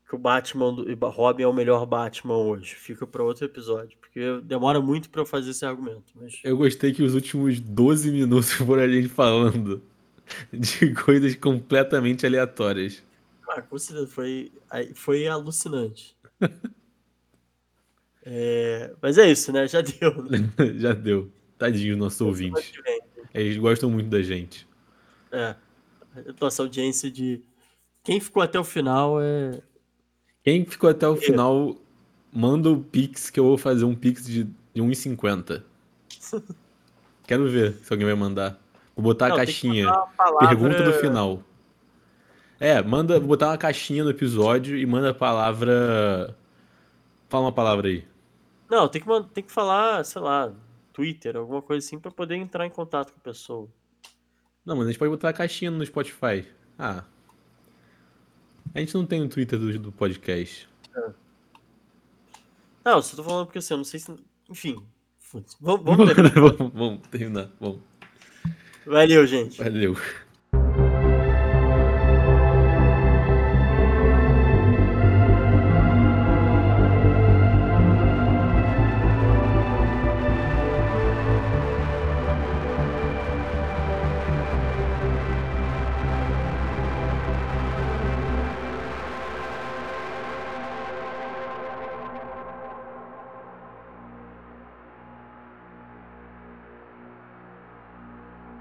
[0.09, 2.77] Que o Batman do Robin é o melhor Batman hoje.
[2.77, 3.99] Fica para outro episódio.
[3.99, 6.13] Porque demora muito para eu fazer esse argumento.
[6.15, 6.41] Mas...
[6.45, 9.83] Eu gostei que os últimos 12 minutos foram a gente falando
[10.53, 13.03] de coisas completamente aleatórias.
[13.49, 14.07] Ah, com certeza.
[14.07, 14.53] Foi,
[14.95, 16.16] foi alucinante.
[18.29, 19.69] É, mas é isso, né?
[19.69, 20.25] Já deu.
[20.25, 20.51] Né?
[20.79, 21.31] Já deu.
[21.57, 22.73] Tadinho nosso ouvinte.
[23.33, 24.67] Eles gostam muito da gente.
[25.31, 25.55] É.
[26.41, 27.41] Nossa audiência de.
[28.03, 29.63] Quem ficou até o final é.
[30.43, 31.19] Quem ficou até o é.
[31.19, 31.77] final,
[32.33, 35.63] manda o Pix que eu vou fazer um Pix de, de 1,50.
[37.29, 38.61] Quero ver se alguém vai mandar.
[38.97, 39.87] Vou botar Não, a caixinha.
[40.17, 40.49] Palavra...
[40.49, 41.43] Pergunta do final.
[42.59, 46.37] É, manda, botar uma caixinha no episódio e manda a palavra.
[47.29, 48.07] Fala uma palavra aí.
[48.71, 50.53] Não, tem que, tem que falar, sei lá,
[50.93, 53.69] Twitter, alguma coisa assim, pra poder entrar em contato com a pessoa.
[54.65, 56.47] Não, mas a gente pode botar a caixinha no Spotify.
[56.79, 57.05] Ah.
[58.75, 60.69] A gente não tem o Twitter do, do podcast.
[60.97, 61.11] É.
[62.85, 64.15] Não, só tô falando porque assim, eu não sei se.
[64.49, 64.83] Enfim.
[65.61, 66.35] Vamos, vamos terminar.
[66.35, 67.51] vamos, vamos terminar.
[67.61, 67.81] Vamos.
[68.87, 69.63] Valeu, gente.
[69.63, 69.97] Valeu.